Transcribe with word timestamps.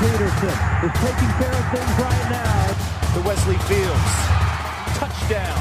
Peterson 0.00 0.48
is 0.80 0.92
taking 1.04 1.28
care 1.36 1.52
of 1.52 1.66
things 1.76 1.94
right 2.00 2.26
now. 2.32 2.72
The 3.12 3.20
Wesley 3.20 3.58
Fields. 3.68 4.12
Touchdown. 4.96 5.60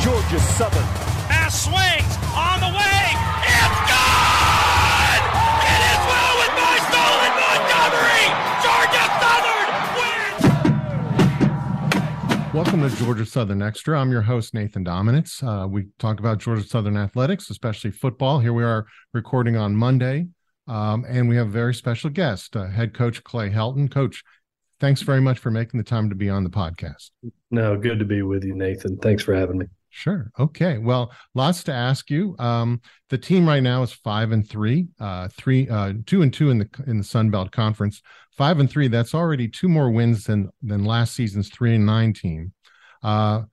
Georgia 0.00 0.38
Southern. 0.54 0.86
Pass 1.26 1.64
swings 1.64 2.14
on 2.30 2.60
the 2.60 2.70
way. 2.70 3.02
It's 3.42 3.80
good! 3.90 5.20
It 5.66 5.82
is 5.82 5.98
well 6.06 6.34
with 6.38 6.54
my 6.54 6.78
stolen 6.86 7.32
Montgomery! 7.42 8.30
Georgia 8.62 9.04
Southern 9.18 9.68
wins! 12.38 12.54
Welcome 12.54 12.88
to 12.88 12.96
Georgia 13.04 13.26
Southern 13.26 13.62
Extra. 13.62 14.00
I'm 14.00 14.12
your 14.12 14.22
host, 14.22 14.54
Nathan 14.54 14.84
Dominitz. 14.84 15.42
Uh, 15.42 15.66
we 15.66 15.88
talk 15.98 16.20
about 16.20 16.38
Georgia 16.38 16.62
Southern 16.62 16.96
athletics, 16.96 17.50
especially 17.50 17.90
football. 17.90 18.38
Here 18.38 18.52
we 18.52 18.62
are 18.62 18.86
recording 19.12 19.56
on 19.56 19.74
Monday, 19.74 20.28
um, 20.66 21.04
and 21.08 21.28
we 21.28 21.36
have 21.36 21.48
a 21.48 21.50
very 21.50 21.74
special 21.74 22.10
guest, 22.10 22.56
uh, 22.56 22.66
head 22.66 22.94
coach 22.94 23.22
Clay 23.24 23.50
Helton. 23.50 23.90
Coach, 23.90 24.22
thanks 24.80 25.02
very 25.02 25.20
much 25.20 25.38
for 25.38 25.50
making 25.50 25.78
the 25.78 25.84
time 25.84 26.08
to 26.08 26.14
be 26.14 26.28
on 26.28 26.44
the 26.44 26.50
podcast. 26.50 27.10
No, 27.50 27.76
good 27.76 27.98
to 27.98 28.04
be 28.04 28.22
with 28.22 28.44
you, 28.44 28.54
Nathan. 28.54 28.96
Thanks 28.98 29.22
for 29.22 29.34
having 29.34 29.58
me. 29.58 29.66
Sure. 29.90 30.30
Okay. 30.38 30.76
Well, 30.76 31.10
lots 31.34 31.64
to 31.64 31.72
ask 31.72 32.10
you. 32.10 32.36
Um, 32.38 32.82
the 33.08 33.16
team 33.16 33.48
right 33.48 33.62
now 33.62 33.82
is 33.82 33.92
five 33.92 34.30
and 34.30 34.46
three, 34.46 34.88
uh, 35.00 35.28
three, 35.28 35.68
uh, 35.70 35.94
two 36.04 36.20
and 36.20 36.30
two 36.30 36.50
in 36.50 36.58
the 36.58 36.68
in 36.86 36.98
the 36.98 37.04
Sun 37.04 37.30
Belt 37.30 37.50
Conference. 37.50 38.02
Five 38.36 38.60
and 38.60 38.70
three. 38.70 38.88
That's 38.88 39.14
already 39.14 39.48
two 39.48 39.70
more 39.70 39.90
wins 39.90 40.24
than 40.24 40.50
than 40.62 40.84
last 40.84 41.14
season's 41.14 41.48
three 41.48 41.74
and 41.74 41.86
nine 41.86 42.12
team. 42.12 42.52
Uh, 43.02 43.44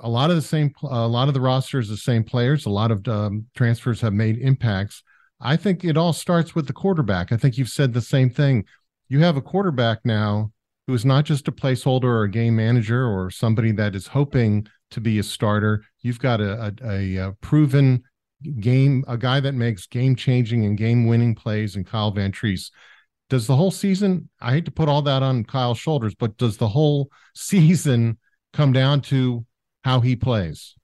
a 0.00 0.08
lot 0.08 0.28
of 0.28 0.36
the 0.36 0.42
same, 0.42 0.74
a 0.82 1.08
lot 1.08 1.28
of 1.28 1.34
the 1.34 1.40
rosters, 1.40 1.88
the 1.88 1.96
same 1.96 2.24
players. 2.24 2.66
A 2.66 2.70
lot 2.70 2.90
of 2.90 3.08
um, 3.08 3.46
transfers 3.56 4.02
have 4.02 4.12
made 4.12 4.36
impacts. 4.36 5.02
I 5.40 5.56
think 5.56 5.84
it 5.84 5.96
all 5.96 6.12
starts 6.12 6.54
with 6.54 6.66
the 6.66 6.72
quarterback. 6.72 7.32
I 7.32 7.36
think 7.36 7.58
you've 7.58 7.68
said 7.68 7.92
the 7.92 8.00
same 8.00 8.30
thing. 8.30 8.64
You 9.08 9.20
have 9.20 9.36
a 9.36 9.42
quarterback 9.42 10.00
now 10.04 10.52
who 10.86 10.94
is 10.94 11.04
not 11.04 11.24
just 11.24 11.48
a 11.48 11.52
placeholder 11.52 12.04
or 12.04 12.22
a 12.24 12.30
game 12.30 12.56
manager 12.56 13.06
or 13.06 13.30
somebody 13.30 13.72
that 13.72 13.94
is 13.94 14.06
hoping 14.06 14.66
to 14.90 15.00
be 15.00 15.18
a 15.18 15.22
starter. 15.22 15.84
You've 16.00 16.18
got 16.18 16.40
a, 16.40 16.74
a, 16.82 16.90
a 16.90 17.28
uh, 17.28 17.32
proven 17.40 18.02
game, 18.60 19.04
a 19.08 19.16
guy 19.16 19.40
that 19.40 19.54
makes 19.54 19.86
game 19.86 20.16
changing 20.16 20.64
and 20.64 20.76
game 20.76 21.06
winning 21.06 21.34
plays 21.34 21.76
in 21.76 21.84
Kyle 21.84 22.12
Vantrease. 22.12 22.70
Does 23.30 23.46
the 23.46 23.56
whole 23.56 23.70
season, 23.70 24.28
I 24.40 24.52
hate 24.52 24.66
to 24.66 24.70
put 24.70 24.88
all 24.88 25.02
that 25.02 25.22
on 25.22 25.44
Kyle's 25.44 25.78
shoulders, 25.78 26.14
but 26.14 26.36
does 26.36 26.58
the 26.58 26.68
whole 26.68 27.10
season 27.34 28.18
come 28.52 28.72
down 28.72 29.00
to 29.02 29.44
how 29.82 30.00
he 30.00 30.16
plays? 30.16 30.74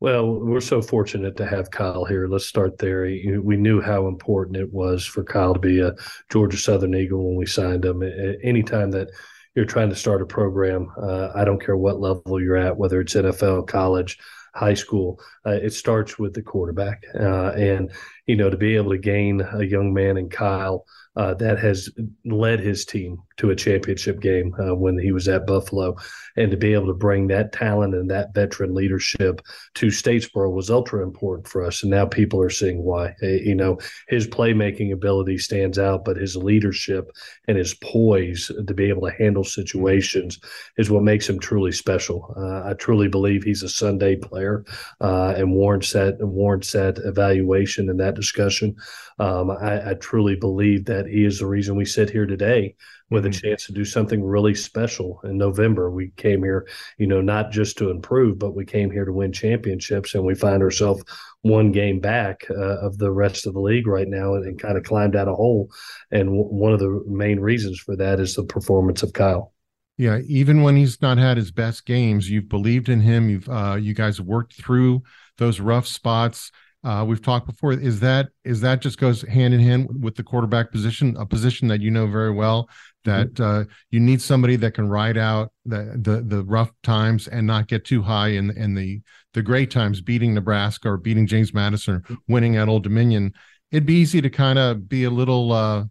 Well, 0.00 0.32
we're 0.32 0.60
so 0.60 0.80
fortunate 0.80 1.36
to 1.38 1.46
have 1.46 1.72
Kyle 1.72 2.04
here. 2.04 2.28
Let's 2.28 2.46
start 2.46 2.78
there. 2.78 3.02
We 3.02 3.56
knew 3.56 3.80
how 3.80 4.06
important 4.06 4.56
it 4.56 4.72
was 4.72 5.04
for 5.04 5.24
Kyle 5.24 5.54
to 5.54 5.60
be 5.60 5.80
a 5.80 5.94
Georgia 6.30 6.56
Southern 6.56 6.94
Eagle 6.94 7.26
when 7.26 7.36
we 7.36 7.46
signed 7.46 7.84
him. 7.84 8.04
Anytime 8.44 8.92
that 8.92 9.10
you're 9.56 9.64
trying 9.64 9.88
to 9.88 9.96
start 9.96 10.22
a 10.22 10.26
program, 10.26 10.88
uh, 11.02 11.30
I 11.34 11.44
don't 11.44 11.60
care 11.60 11.76
what 11.76 11.98
level 11.98 12.40
you're 12.40 12.56
at, 12.56 12.76
whether 12.76 13.00
it's 13.00 13.14
NFL, 13.14 13.66
college, 13.66 14.18
high 14.54 14.74
school, 14.74 15.18
uh, 15.44 15.50
it 15.50 15.72
starts 15.72 16.16
with 16.16 16.32
the 16.32 16.42
quarterback. 16.42 17.02
Uh, 17.18 17.50
and, 17.56 17.90
you 18.28 18.36
know, 18.36 18.50
to 18.50 18.56
be 18.56 18.76
able 18.76 18.90
to 18.90 18.98
gain 18.98 19.40
a 19.40 19.64
young 19.64 19.92
man 19.92 20.18
in 20.18 20.28
Kyle 20.28 20.84
uh, 21.18 21.34
that 21.34 21.58
has 21.58 21.90
led 22.24 22.60
his 22.60 22.84
team 22.84 23.18
to 23.38 23.50
a 23.50 23.56
championship 23.56 24.20
game 24.20 24.54
uh, 24.60 24.74
when 24.74 24.96
he 24.98 25.10
was 25.10 25.26
at 25.26 25.46
Buffalo. 25.46 25.96
And 26.36 26.50
to 26.52 26.56
be 26.56 26.74
able 26.74 26.86
to 26.86 26.94
bring 26.94 27.26
that 27.28 27.52
talent 27.52 27.94
and 27.94 28.08
that 28.10 28.34
veteran 28.34 28.74
leadership 28.74 29.40
to 29.74 29.86
Statesboro 29.86 30.52
was 30.52 30.70
ultra 30.70 31.02
important 31.02 31.48
for 31.48 31.64
us. 31.64 31.82
And 31.82 31.90
now 31.90 32.06
people 32.06 32.40
are 32.40 32.50
seeing 32.50 32.84
why. 32.84 33.14
You 33.20 33.56
know, 33.56 33.78
his 34.06 34.28
playmaking 34.28 34.92
ability 34.92 35.38
stands 35.38 35.78
out, 35.78 36.04
but 36.04 36.16
his 36.16 36.36
leadership 36.36 37.10
and 37.48 37.56
his 37.56 37.74
poise 37.74 38.50
to 38.66 38.74
be 38.74 38.88
able 38.88 39.08
to 39.08 39.16
handle 39.16 39.44
situations 39.44 40.38
is 40.76 40.90
what 40.90 41.02
makes 41.02 41.28
him 41.28 41.40
truly 41.40 41.72
special. 41.72 42.32
Uh, 42.36 42.70
I 42.70 42.74
truly 42.74 43.08
believe 43.08 43.42
he's 43.42 43.64
a 43.64 43.68
Sunday 43.68 44.14
player 44.14 44.64
uh, 45.00 45.34
and 45.36 45.52
warrants 45.52 45.92
that, 45.94 46.18
warrants 46.20 46.70
that 46.72 46.98
evaluation 46.98 47.88
and 47.88 47.98
that 47.98 48.14
discussion. 48.18 48.76
Um, 49.18 49.50
I, 49.50 49.90
I 49.90 49.94
truly 49.94 50.36
believe 50.36 50.84
that 50.86 51.06
he 51.06 51.24
is 51.24 51.38
the 51.38 51.46
reason 51.46 51.76
we 51.76 51.84
sit 51.84 52.10
here 52.10 52.26
today 52.26 52.74
with 53.10 53.24
a 53.24 53.28
mm-hmm. 53.28 53.48
chance 53.48 53.66
to 53.66 53.72
do 53.72 53.84
something 53.84 54.22
really 54.22 54.54
special 54.54 55.20
in 55.24 55.38
November. 55.38 55.90
We 55.90 56.10
came 56.16 56.42
here, 56.42 56.68
you 56.98 57.06
know, 57.06 57.20
not 57.20 57.50
just 57.50 57.78
to 57.78 57.90
improve, 57.90 58.38
but 58.38 58.54
we 58.54 58.64
came 58.64 58.90
here 58.90 59.04
to 59.04 59.12
win 59.12 59.32
championships, 59.32 60.14
and 60.14 60.24
we 60.24 60.34
find 60.34 60.62
ourselves 60.62 61.04
one 61.42 61.72
game 61.72 62.00
back 62.00 62.42
uh, 62.50 62.78
of 62.80 62.98
the 62.98 63.10
rest 63.10 63.46
of 63.46 63.54
the 63.54 63.60
league 63.60 63.86
right 63.86 64.08
now, 64.08 64.34
and, 64.34 64.44
and 64.44 64.60
kind 64.60 64.76
of 64.76 64.84
climbed 64.84 65.16
out 65.16 65.28
a 65.28 65.34
hole. 65.34 65.70
And 66.10 66.26
w- 66.26 66.42
one 66.42 66.72
of 66.72 66.80
the 66.80 67.02
main 67.06 67.40
reasons 67.40 67.78
for 67.80 67.96
that 67.96 68.20
is 68.20 68.34
the 68.34 68.44
performance 68.44 69.02
of 69.02 69.12
Kyle. 69.12 69.52
Yeah, 69.96 70.20
even 70.28 70.62
when 70.62 70.76
he's 70.76 71.02
not 71.02 71.18
had 71.18 71.36
his 71.36 71.50
best 71.50 71.84
games, 71.84 72.30
you've 72.30 72.48
believed 72.48 72.88
in 72.88 73.00
him. 73.00 73.28
You've 73.28 73.48
uh, 73.48 73.78
you 73.80 73.94
guys 73.94 74.20
worked 74.20 74.54
through 74.54 75.02
those 75.38 75.58
rough 75.58 75.88
spots 75.88 76.52
uh, 76.84 77.04
we've 77.06 77.22
talked 77.22 77.46
before. 77.46 77.72
Is 77.72 78.00
that 78.00 78.28
is 78.44 78.60
that 78.60 78.80
just 78.80 78.98
goes 78.98 79.22
hand 79.22 79.54
in 79.54 79.60
hand 79.60 79.88
with 80.02 80.14
the 80.14 80.22
quarterback 80.22 80.70
position, 80.70 81.16
a 81.18 81.26
position 81.26 81.68
that 81.68 81.80
you 81.80 81.90
know 81.90 82.06
very 82.06 82.30
well, 82.30 82.68
that 83.04 83.34
mm-hmm. 83.34 83.62
uh, 83.62 83.64
you 83.90 84.00
need 84.00 84.22
somebody 84.22 84.56
that 84.56 84.74
can 84.74 84.88
ride 84.88 85.18
out 85.18 85.52
the, 85.64 85.98
the 86.00 86.22
the 86.22 86.44
rough 86.44 86.70
times 86.82 87.26
and 87.28 87.46
not 87.46 87.66
get 87.66 87.84
too 87.84 88.02
high 88.02 88.28
in 88.28 88.50
in 88.56 88.74
the 88.74 89.00
the 89.34 89.42
great 89.42 89.70
times, 89.70 90.00
beating 90.00 90.34
Nebraska 90.34 90.90
or 90.90 90.96
beating 90.96 91.26
James 91.26 91.52
Madison, 91.52 91.96
or 91.96 92.00
mm-hmm. 92.00 92.32
winning 92.32 92.56
at 92.56 92.68
Old 92.68 92.84
Dominion. 92.84 93.32
It'd 93.70 93.86
be 93.86 93.94
easy 93.94 94.22
to 94.22 94.30
kind 94.30 94.58
of 94.58 94.88
be 94.88 95.04
a 95.04 95.10
little 95.10 95.52
uh, 95.52 95.84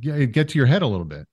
get 0.00 0.48
to 0.48 0.58
your 0.58 0.66
head 0.66 0.82
a 0.82 0.86
little 0.86 1.04
bit. 1.04 1.26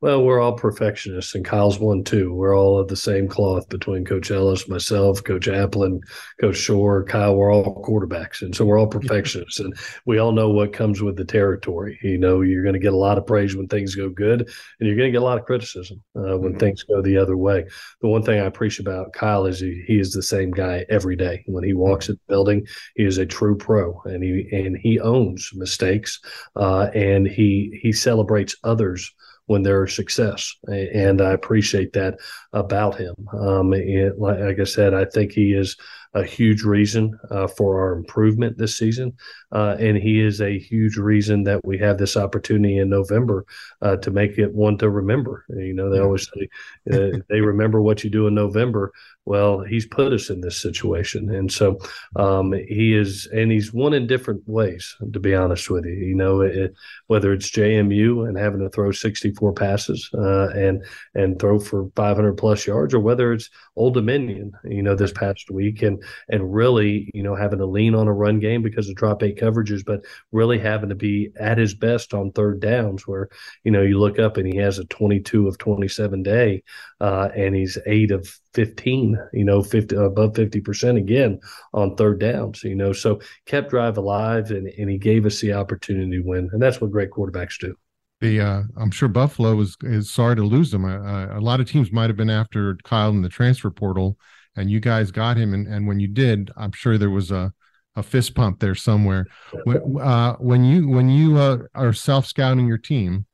Well, 0.00 0.24
we're 0.24 0.40
all 0.40 0.54
perfectionists, 0.54 1.34
and 1.34 1.44
Kyle's 1.44 1.78
one 1.78 2.04
too. 2.04 2.32
We're 2.32 2.56
all 2.56 2.78
of 2.78 2.88
the 2.88 2.96
same 2.96 3.28
cloth 3.28 3.68
between 3.68 4.04
Coach 4.04 4.30
Ellis, 4.30 4.68
myself, 4.68 5.22
Coach 5.22 5.46
Applin, 5.46 6.00
Coach 6.40 6.56
Shore, 6.56 7.04
Kyle. 7.04 7.36
We're 7.36 7.52
all 7.52 7.84
quarterbacks, 7.84 8.42
and 8.42 8.54
so 8.54 8.64
we're 8.64 8.78
all 8.78 8.86
perfectionists, 8.86 9.60
and 9.60 9.74
we 10.06 10.18
all 10.18 10.32
know 10.32 10.48
what 10.48 10.72
comes 10.72 11.02
with 11.02 11.16
the 11.16 11.24
territory. 11.24 11.98
You 12.02 12.18
know, 12.18 12.40
you're 12.40 12.62
going 12.62 12.74
to 12.74 12.78
get 12.78 12.94
a 12.94 12.96
lot 12.96 13.18
of 13.18 13.26
praise 13.26 13.56
when 13.56 13.68
things 13.68 13.94
go 13.94 14.08
good, 14.08 14.40
and 14.40 14.88
you're 14.88 14.96
going 14.96 15.08
to 15.08 15.12
get 15.12 15.22
a 15.22 15.24
lot 15.24 15.38
of 15.38 15.44
criticism 15.44 16.02
uh, 16.16 16.38
when 16.38 16.52
mm-hmm. 16.52 16.58
things 16.58 16.82
go 16.82 17.02
the 17.02 17.18
other 17.18 17.36
way. 17.36 17.66
The 18.00 18.08
one 18.08 18.22
thing 18.22 18.40
I 18.40 18.46
appreciate 18.46 18.86
about 18.86 19.12
Kyle 19.12 19.46
is 19.46 19.60
he, 19.60 19.84
he 19.86 19.98
is 19.98 20.12
the 20.12 20.22
same 20.22 20.50
guy 20.50 20.86
every 20.88 21.16
day. 21.16 21.44
When 21.46 21.64
he 21.64 21.74
walks 21.74 22.08
in 22.08 22.14
the 22.14 22.32
building, 22.32 22.66
he 22.96 23.04
is 23.04 23.18
a 23.18 23.26
true 23.26 23.56
pro, 23.56 24.00
and 24.04 24.22
he 24.22 24.48
and 24.52 24.76
he 24.76 24.98
owns 24.98 25.50
mistakes, 25.54 26.20
uh, 26.56 26.88
and 26.94 27.26
he 27.26 27.78
he 27.82 27.92
celebrates 27.92 28.56
others 28.64 29.12
when 29.50 29.64
they're 29.64 29.82
a 29.82 29.88
success. 29.88 30.54
And 30.68 31.20
I 31.20 31.32
appreciate 31.32 31.92
that 31.94 32.20
about 32.52 32.96
him. 32.96 33.16
Um, 33.32 33.70
like 34.16 34.60
I 34.60 34.64
said, 34.64 34.94
I 34.94 35.04
think 35.06 35.32
he 35.32 35.54
is 35.54 35.76
a 36.14 36.24
huge 36.24 36.62
reason 36.62 37.18
uh, 37.30 37.46
for 37.46 37.80
our 37.80 37.92
improvement 37.92 38.58
this 38.58 38.76
season. 38.76 39.12
Uh, 39.52 39.76
and 39.78 39.96
he 39.96 40.20
is 40.20 40.40
a 40.40 40.58
huge 40.58 40.96
reason 40.96 41.44
that 41.44 41.64
we 41.64 41.78
have 41.78 41.98
this 41.98 42.16
opportunity 42.16 42.78
in 42.78 42.88
November 42.88 43.44
uh, 43.82 43.96
to 43.96 44.10
make 44.10 44.38
it 44.38 44.52
one 44.52 44.76
to 44.78 44.90
remember. 44.90 45.44
You 45.48 45.74
know, 45.74 45.90
they 45.90 46.00
always 46.00 46.28
say 46.34 46.48
uh, 46.92 47.18
they 47.28 47.40
remember 47.40 47.80
what 47.80 48.02
you 48.02 48.10
do 48.10 48.26
in 48.26 48.34
November. 48.34 48.92
Well, 49.26 49.60
he's 49.60 49.86
put 49.86 50.12
us 50.12 50.30
in 50.30 50.40
this 50.40 50.60
situation. 50.60 51.32
And 51.32 51.52
so 51.52 51.78
um, 52.16 52.52
he 52.52 52.94
is, 52.94 53.28
and 53.32 53.52
he's 53.52 53.72
won 53.72 53.92
in 53.92 54.06
different 54.06 54.42
ways, 54.46 54.96
to 55.12 55.20
be 55.20 55.34
honest 55.34 55.70
with 55.70 55.84
you. 55.84 55.92
You 55.92 56.14
know, 56.16 56.40
it, 56.40 56.74
whether 57.06 57.32
it's 57.32 57.50
JMU 57.50 58.28
and 58.28 58.36
having 58.36 58.60
to 58.60 58.70
throw 58.70 58.90
64 58.90 59.52
passes 59.52 60.10
uh, 60.14 60.48
and, 60.48 60.84
and 61.14 61.38
throw 61.38 61.60
for 61.60 61.90
500 61.94 62.34
plus 62.34 62.66
yards, 62.66 62.94
or 62.94 63.00
whether 63.00 63.32
it's 63.32 63.50
Old 63.76 63.94
Dominion, 63.94 64.52
you 64.64 64.82
know, 64.82 64.96
this 64.96 65.12
past 65.12 65.50
week 65.50 65.82
and 65.82 65.99
and 66.28 66.54
really, 66.54 67.10
you 67.14 67.22
know, 67.22 67.34
having 67.34 67.58
to 67.58 67.66
lean 67.66 67.94
on 67.94 68.08
a 68.08 68.12
run 68.12 68.40
game 68.40 68.62
because 68.62 68.88
of 68.88 68.96
drop 68.96 69.22
eight 69.22 69.38
coverages, 69.38 69.84
but 69.84 70.04
really 70.32 70.58
having 70.58 70.88
to 70.88 70.94
be 70.94 71.30
at 71.38 71.58
his 71.58 71.74
best 71.74 72.14
on 72.14 72.32
third 72.32 72.60
downs, 72.60 73.06
where 73.06 73.28
you 73.64 73.70
know 73.70 73.82
you 73.82 73.98
look 73.98 74.18
up 74.18 74.36
and 74.36 74.52
he 74.52 74.58
has 74.58 74.78
a 74.78 74.84
22 74.86 75.48
of 75.48 75.58
27 75.58 76.22
day, 76.22 76.62
uh, 77.00 77.28
and 77.36 77.54
he's 77.54 77.78
eight 77.86 78.10
of 78.10 78.28
15, 78.54 79.18
you 79.32 79.44
know, 79.44 79.62
50 79.62 79.96
above 79.96 80.34
50 80.34 80.60
percent 80.60 80.98
again 80.98 81.40
on 81.72 81.96
third 81.96 82.20
downs, 82.20 82.62
you 82.64 82.74
know, 82.74 82.92
so 82.92 83.20
kept 83.46 83.70
drive 83.70 83.96
alive 83.96 84.50
and 84.50 84.68
and 84.68 84.90
he 84.90 84.98
gave 84.98 85.26
us 85.26 85.40
the 85.40 85.52
opportunity 85.52 86.18
to 86.18 86.22
win, 86.22 86.48
and 86.52 86.62
that's 86.62 86.80
what 86.80 86.90
great 86.90 87.10
quarterbacks 87.10 87.58
do 87.58 87.76
the 88.20 88.40
uh, 88.40 88.62
I'm 88.76 88.90
sure 88.90 89.08
Buffalo 89.08 89.58
is 89.60 89.76
is 89.82 90.10
sorry 90.10 90.36
to 90.36 90.42
lose 90.42 90.72
him. 90.72 90.84
Uh, 90.84 91.26
a 91.36 91.40
lot 91.40 91.60
of 91.60 91.68
teams 91.68 91.90
might 91.90 92.10
have 92.10 92.16
been 92.16 92.30
after 92.30 92.76
Kyle 92.84 93.10
in 93.10 93.22
the 93.22 93.28
transfer 93.28 93.70
portal, 93.70 94.18
and 94.56 94.70
you 94.70 94.80
guys 94.80 95.10
got 95.10 95.36
him. 95.36 95.54
And, 95.54 95.66
and 95.66 95.86
when 95.86 96.00
you 96.00 96.08
did, 96.08 96.50
I'm 96.56 96.72
sure 96.72 96.98
there 96.98 97.10
was 97.10 97.30
a, 97.30 97.52
a 97.96 98.02
fist 98.02 98.34
pump 98.34 98.60
there 98.60 98.74
somewhere. 98.74 99.26
When, 99.64 100.00
uh, 100.00 100.34
when 100.36 100.64
you 100.64 100.88
when 100.88 101.08
you 101.08 101.38
uh, 101.38 101.58
are 101.74 101.92
self 101.92 102.26
scouting 102.26 102.66
your 102.66 102.78
team, 102.78 103.26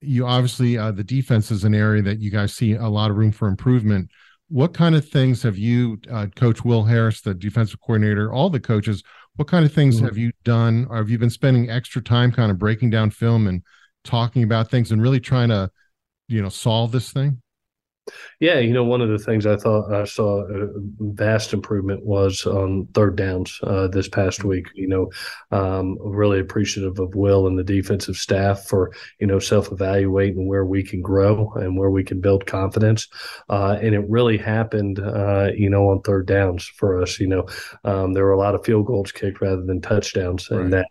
you 0.00 0.26
obviously 0.26 0.76
uh, 0.76 0.92
the 0.92 1.04
defense 1.04 1.50
is 1.50 1.64
an 1.64 1.74
area 1.74 2.02
that 2.02 2.20
you 2.20 2.30
guys 2.30 2.52
see 2.52 2.72
a 2.72 2.88
lot 2.88 3.10
of 3.10 3.16
room 3.16 3.32
for 3.32 3.48
improvement. 3.48 4.10
What 4.48 4.74
kind 4.74 4.94
of 4.94 5.08
things 5.08 5.42
have 5.44 5.56
you, 5.56 5.98
uh, 6.10 6.26
Coach 6.36 6.62
Will 6.62 6.84
Harris, 6.84 7.22
the 7.22 7.32
defensive 7.32 7.80
coordinator, 7.80 8.32
all 8.32 8.50
the 8.50 8.60
coaches? 8.60 9.02
What 9.36 9.48
kind 9.48 9.64
of 9.64 9.72
things 9.72 9.96
mm-hmm. 9.96 10.04
have 10.06 10.18
you 10.18 10.30
done? 10.44 10.86
Or 10.90 10.96
have 10.96 11.08
you 11.08 11.18
been 11.18 11.30
spending 11.30 11.70
extra 11.70 12.02
time 12.02 12.32
kind 12.32 12.50
of 12.50 12.58
breaking 12.58 12.90
down 12.90 13.10
film 13.10 13.46
and 13.46 13.62
talking 14.04 14.42
about 14.42 14.70
things 14.70 14.92
and 14.92 15.00
really 15.00 15.20
trying 15.20 15.48
to, 15.48 15.70
you 16.28 16.42
know, 16.42 16.50
solve 16.50 16.92
this 16.92 17.12
thing? 17.12 17.40
Yeah, 18.40 18.58
you 18.58 18.72
know, 18.72 18.82
one 18.82 19.00
of 19.00 19.08
the 19.08 19.18
things 19.18 19.46
I 19.46 19.56
thought 19.56 19.92
I 19.92 20.04
saw 20.04 20.42
a 20.42 20.68
vast 20.98 21.52
improvement 21.52 22.04
was 22.04 22.44
on 22.44 22.88
third 22.94 23.14
downs 23.14 23.60
uh, 23.62 23.86
this 23.86 24.08
past 24.08 24.40
mm-hmm. 24.40 24.48
week. 24.48 24.66
You 24.74 24.88
know, 24.88 25.10
um, 25.56 25.96
really 26.00 26.40
appreciative 26.40 26.98
of 26.98 27.14
Will 27.14 27.46
and 27.46 27.56
the 27.56 27.62
defensive 27.62 28.16
staff 28.16 28.64
for 28.64 28.92
you 29.20 29.26
know 29.28 29.38
self 29.38 29.70
evaluating 29.70 30.48
where 30.48 30.64
we 30.64 30.82
can 30.82 31.00
grow 31.00 31.52
and 31.54 31.78
where 31.78 31.90
we 31.90 32.02
can 32.02 32.20
build 32.20 32.46
confidence. 32.46 33.06
Uh, 33.48 33.78
and 33.80 33.94
it 33.94 34.04
really 34.08 34.38
happened, 34.38 34.98
uh, 34.98 35.50
you 35.54 35.70
know, 35.70 35.88
on 35.90 36.02
third 36.02 36.26
downs 36.26 36.64
for 36.64 37.00
us. 37.00 37.20
You 37.20 37.28
know, 37.28 37.46
um, 37.84 38.12
there 38.12 38.24
were 38.24 38.32
a 38.32 38.38
lot 38.38 38.56
of 38.56 38.64
field 38.64 38.86
goals 38.86 39.12
kicked 39.12 39.40
rather 39.40 39.62
than 39.62 39.80
touchdowns, 39.80 40.50
right. 40.50 40.60
and 40.60 40.72
that 40.72 40.88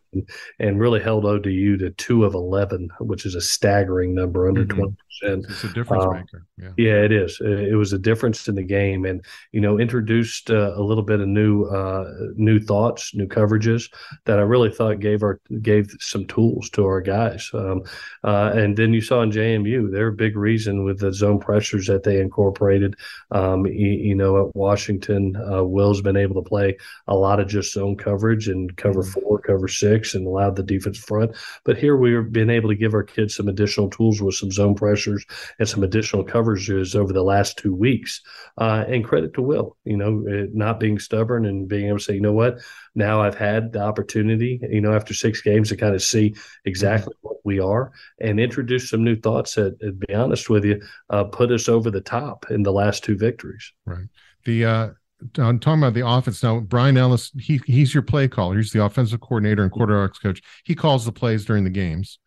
and 0.59 0.79
really 0.79 1.01
held 1.01 1.25
ODU 1.25 1.75
to 1.77 1.89
two 1.91 2.23
of 2.23 2.33
eleven, 2.33 2.89
which 3.01 3.25
is 3.25 3.35
a 3.35 3.41
staggering 3.41 4.15
number, 4.15 4.47
under 4.47 4.63
mm-hmm. 4.63 4.77
20 4.79 4.97
and 5.21 5.45
it's 5.45 5.63
a 5.63 5.73
difference 5.73 6.03
um, 6.03 6.13
maker. 6.13 6.45
Yeah. 6.57 6.69
yeah, 6.77 7.03
it 7.03 7.11
is. 7.11 7.39
It 7.41 7.75
was 7.75 7.93
a 7.93 7.99
difference 7.99 8.47
in 8.47 8.55
the 8.55 8.63
game, 8.63 9.05
and 9.05 9.23
you 9.51 9.61
know, 9.61 9.79
introduced 9.79 10.49
uh, 10.49 10.73
a 10.75 10.81
little 10.81 11.03
bit 11.03 11.19
of 11.19 11.27
new, 11.27 11.65
uh, 11.65 12.09
new 12.35 12.59
thoughts, 12.59 13.13
new 13.15 13.27
coverages 13.27 13.91
that 14.25 14.39
I 14.39 14.43
really 14.43 14.71
thought 14.71 14.99
gave 14.99 15.23
our 15.23 15.39
gave 15.61 15.91
some 15.99 16.25
tools 16.25 16.69
to 16.71 16.85
our 16.85 17.01
guys. 17.01 17.49
Um, 17.53 17.83
uh, 18.23 18.51
and 18.53 18.77
then 18.77 18.93
you 18.93 19.01
saw 19.01 19.21
in 19.21 19.31
JMU, 19.31 19.91
they're 19.91 20.07
a 20.07 20.13
big 20.13 20.37
reason 20.37 20.83
with 20.83 20.99
the 20.99 21.13
zone 21.13 21.39
pressures 21.39 21.87
that 21.87 22.03
they 22.03 22.21
incorporated. 22.21 22.95
Um, 23.31 23.65
you, 23.65 23.89
you, 23.89 24.15
know, 24.15 24.47
at 24.47 24.55
Washington, 24.55 25.35
uh, 25.35 25.63
Will's 25.63 26.01
been 26.01 26.17
able 26.17 26.41
to 26.41 26.47
play 26.47 26.77
a 27.07 27.15
lot 27.15 27.39
of 27.39 27.47
just 27.47 27.73
zone 27.73 27.97
coverage 27.97 28.47
and 28.47 28.75
cover 28.77 29.01
mm-hmm. 29.01 29.19
four, 29.19 29.39
cover 29.39 29.67
six, 29.67 30.15
and 30.15 30.25
allowed 30.25 30.55
the 30.55 30.63
defense 30.63 30.97
front. 30.97 31.35
But 31.63 31.77
here 31.77 31.97
we've 31.97 32.31
been 32.31 32.49
able 32.49 32.69
to 32.69 32.75
give 32.75 32.93
our 32.93 33.03
kids 33.03 33.35
some 33.35 33.47
additional 33.47 33.89
tools 33.89 34.21
with 34.21 34.35
some 34.35 34.51
zone 34.51 34.75
pressure 34.75 35.00
pressures 35.01 35.25
and 35.59 35.67
some 35.67 35.83
additional 35.83 36.25
coverages 36.25 36.95
over 36.95 37.13
the 37.13 37.23
last 37.23 37.57
two 37.57 37.73
weeks. 37.73 38.21
Uh, 38.57 38.85
and 38.87 39.03
credit 39.03 39.33
to 39.33 39.41
Will, 39.41 39.77
you 39.83 39.97
know, 39.97 40.23
not 40.53 40.79
being 40.79 40.99
stubborn 40.99 41.45
and 41.45 41.67
being 41.67 41.87
able 41.87 41.97
to 41.97 42.03
say, 42.03 42.13
you 42.13 42.21
know 42.21 42.33
what, 42.33 42.59
now 42.95 43.21
I've 43.21 43.37
had 43.37 43.73
the 43.73 43.81
opportunity, 43.81 44.59
you 44.69 44.81
know, 44.81 44.93
after 44.93 45.13
six 45.13 45.41
games 45.41 45.69
to 45.69 45.77
kind 45.77 45.95
of 45.95 46.01
see 46.01 46.35
exactly 46.65 47.13
what 47.21 47.37
we 47.43 47.59
are 47.59 47.91
and 48.19 48.39
introduce 48.39 48.89
some 48.89 49.03
new 49.03 49.15
thoughts 49.15 49.55
that, 49.55 49.79
to 49.79 49.91
be 49.93 50.13
honest 50.13 50.49
with 50.49 50.65
you, 50.65 50.81
uh, 51.09 51.23
put 51.23 51.51
us 51.51 51.69
over 51.69 51.89
the 51.89 52.01
top 52.01 52.45
in 52.49 52.63
the 52.63 52.73
last 52.73 53.03
two 53.03 53.17
victories. 53.17 53.71
Right. 53.85 54.07
The, 54.45 54.65
uh, 54.65 54.89
I'm 55.37 55.59
talking 55.59 55.81
about 55.81 55.93
the 55.93 56.07
offense 56.07 56.41
now. 56.41 56.59
Bryan 56.61 56.97
Ellis, 56.97 57.31
he 57.39 57.61
he's 57.67 57.93
your 57.93 58.01
play 58.01 58.27
caller. 58.27 58.57
He's 58.57 58.71
the 58.71 58.83
offensive 58.83 59.21
coordinator 59.21 59.61
and 59.61 59.71
quarterbacks 59.71 60.19
coach. 60.19 60.41
He 60.63 60.73
calls 60.73 61.05
the 61.05 61.11
plays 61.11 61.45
during 61.45 61.63
the 61.63 61.69
games. 61.69 62.17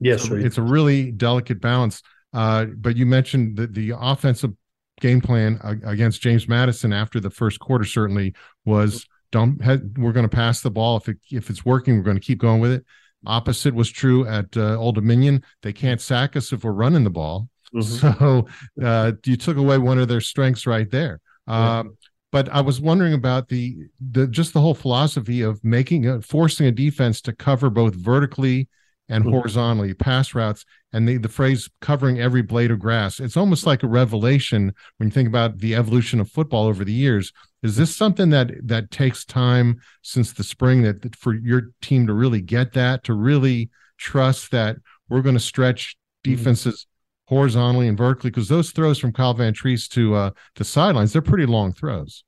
Yes, 0.00 0.28
so 0.28 0.34
it's 0.34 0.58
a 0.58 0.62
really 0.62 1.12
delicate 1.12 1.62
balance. 1.62 2.02
Uh, 2.32 2.66
but 2.76 2.96
you 2.96 3.06
mentioned 3.06 3.56
that 3.56 3.74
the 3.74 3.92
offensive 3.96 4.52
game 5.00 5.20
plan 5.20 5.58
against 5.84 6.22
James 6.22 6.48
Madison 6.48 6.92
after 6.92 7.20
the 7.20 7.30
first 7.30 7.58
quarter 7.60 7.84
certainly 7.84 8.34
was 8.64 9.06
don't 9.32 9.58
we're 9.96 10.12
going 10.12 10.28
to 10.28 10.34
pass 10.34 10.60
the 10.60 10.70
ball 10.70 10.96
if 10.98 11.08
it, 11.08 11.18
if 11.30 11.50
it's 11.50 11.64
working 11.64 11.96
we're 11.96 12.04
going 12.04 12.16
to 12.16 12.22
keep 12.22 12.38
going 12.38 12.60
with 12.60 12.72
it. 12.72 12.84
Opposite 13.26 13.74
was 13.74 13.90
true 13.90 14.26
at 14.26 14.56
uh, 14.56 14.76
Old 14.76 14.96
Dominion. 14.96 15.44
They 15.62 15.72
can't 15.72 16.00
sack 16.00 16.36
us 16.36 16.52
if 16.52 16.64
we're 16.64 16.72
running 16.72 17.04
the 17.04 17.10
ball. 17.10 17.48
Mm-hmm. 17.74 18.08
So 18.18 18.46
uh, 18.82 19.12
you 19.24 19.36
took 19.36 19.56
away 19.56 19.78
one 19.78 19.98
of 19.98 20.08
their 20.08 20.20
strengths 20.20 20.66
right 20.66 20.90
there. 20.90 21.20
Yeah. 21.48 21.78
Um, 21.78 21.96
but 22.30 22.48
I 22.50 22.60
was 22.60 22.80
wondering 22.80 23.14
about 23.14 23.48
the 23.48 23.76
the 24.00 24.26
just 24.26 24.52
the 24.52 24.60
whole 24.60 24.74
philosophy 24.74 25.42
of 25.42 25.62
making 25.64 26.06
a, 26.06 26.20
forcing 26.22 26.66
a 26.66 26.72
defense 26.72 27.20
to 27.22 27.32
cover 27.32 27.70
both 27.70 27.94
vertically 27.94 28.68
and 29.12 29.24
mm-hmm. 29.24 29.34
horizontally 29.34 29.92
pass 29.92 30.34
routes 30.34 30.64
and 30.94 31.06
the, 31.06 31.18
the 31.18 31.28
phrase 31.28 31.68
covering 31.80 32.18
every 32.18 32.40
blade 32.40 32.70
of 32.70 32.78
grass 32.78 33.20
it's 33.20 33.36
almost 33.36 33.66
like 33.66 33.82
a 33.82 33.86
revelation 33.86 34.72
when 34.96 35.08
you 35.08 35.12
think 35.12 35.28
about 35.28 35.58
the 35.58 35.74
evolution 35.74 36.18
of 36.18 36.30
football 36.30 36.66
over 36.66 36.82
the 36.82 36.92
years 36.92 37.30
is 37.62 37.76
this 37.76 37.94
something 37.94 38.30
that 38.30 38.50
that 38.64 38.90
takes 38.90 39.24
time 39.24 39.78
since 40.00 40.32
the 40.32 40.42
spring 40.42 40.82
that, 40.82 41.02
that 41.02 41.14
for 41.14 41.34
your 41.34 41.68
team 41.82 42.06
to 42.06 42.14
really 42.14 42.40
get 42.40 42.72
that 42.72 43.04
to 43.04 43.12
really 43.12 43.68
trust 43.98 44.50
that 44.50 44.76
we're 45.10 45.22
going 45.22 45.36
to 45.36 45.40
stretch 45.40 45.94
mm-hmm. 46.24 46.34
defenses 46.34 46.86
mm-hmm. 46.86 47.34
horizontally 47.34 47.88
and 47.88 47.98
vertically 47.98 48.30
because 48.30 48.48
those 48.48 48.70
throws 48.70 48.98
from 48.98 49.12
Kyle 49.12 49.34
Vantrease 49.34 49.88
to 49.90 50.14
uh 50.14 50.30
the 50.56 50.64
sidelines 50.64 51.12
they're 51.12 51.22
pretty 51.22 51.46
long 51.46 51.72
throws 51.74 52.24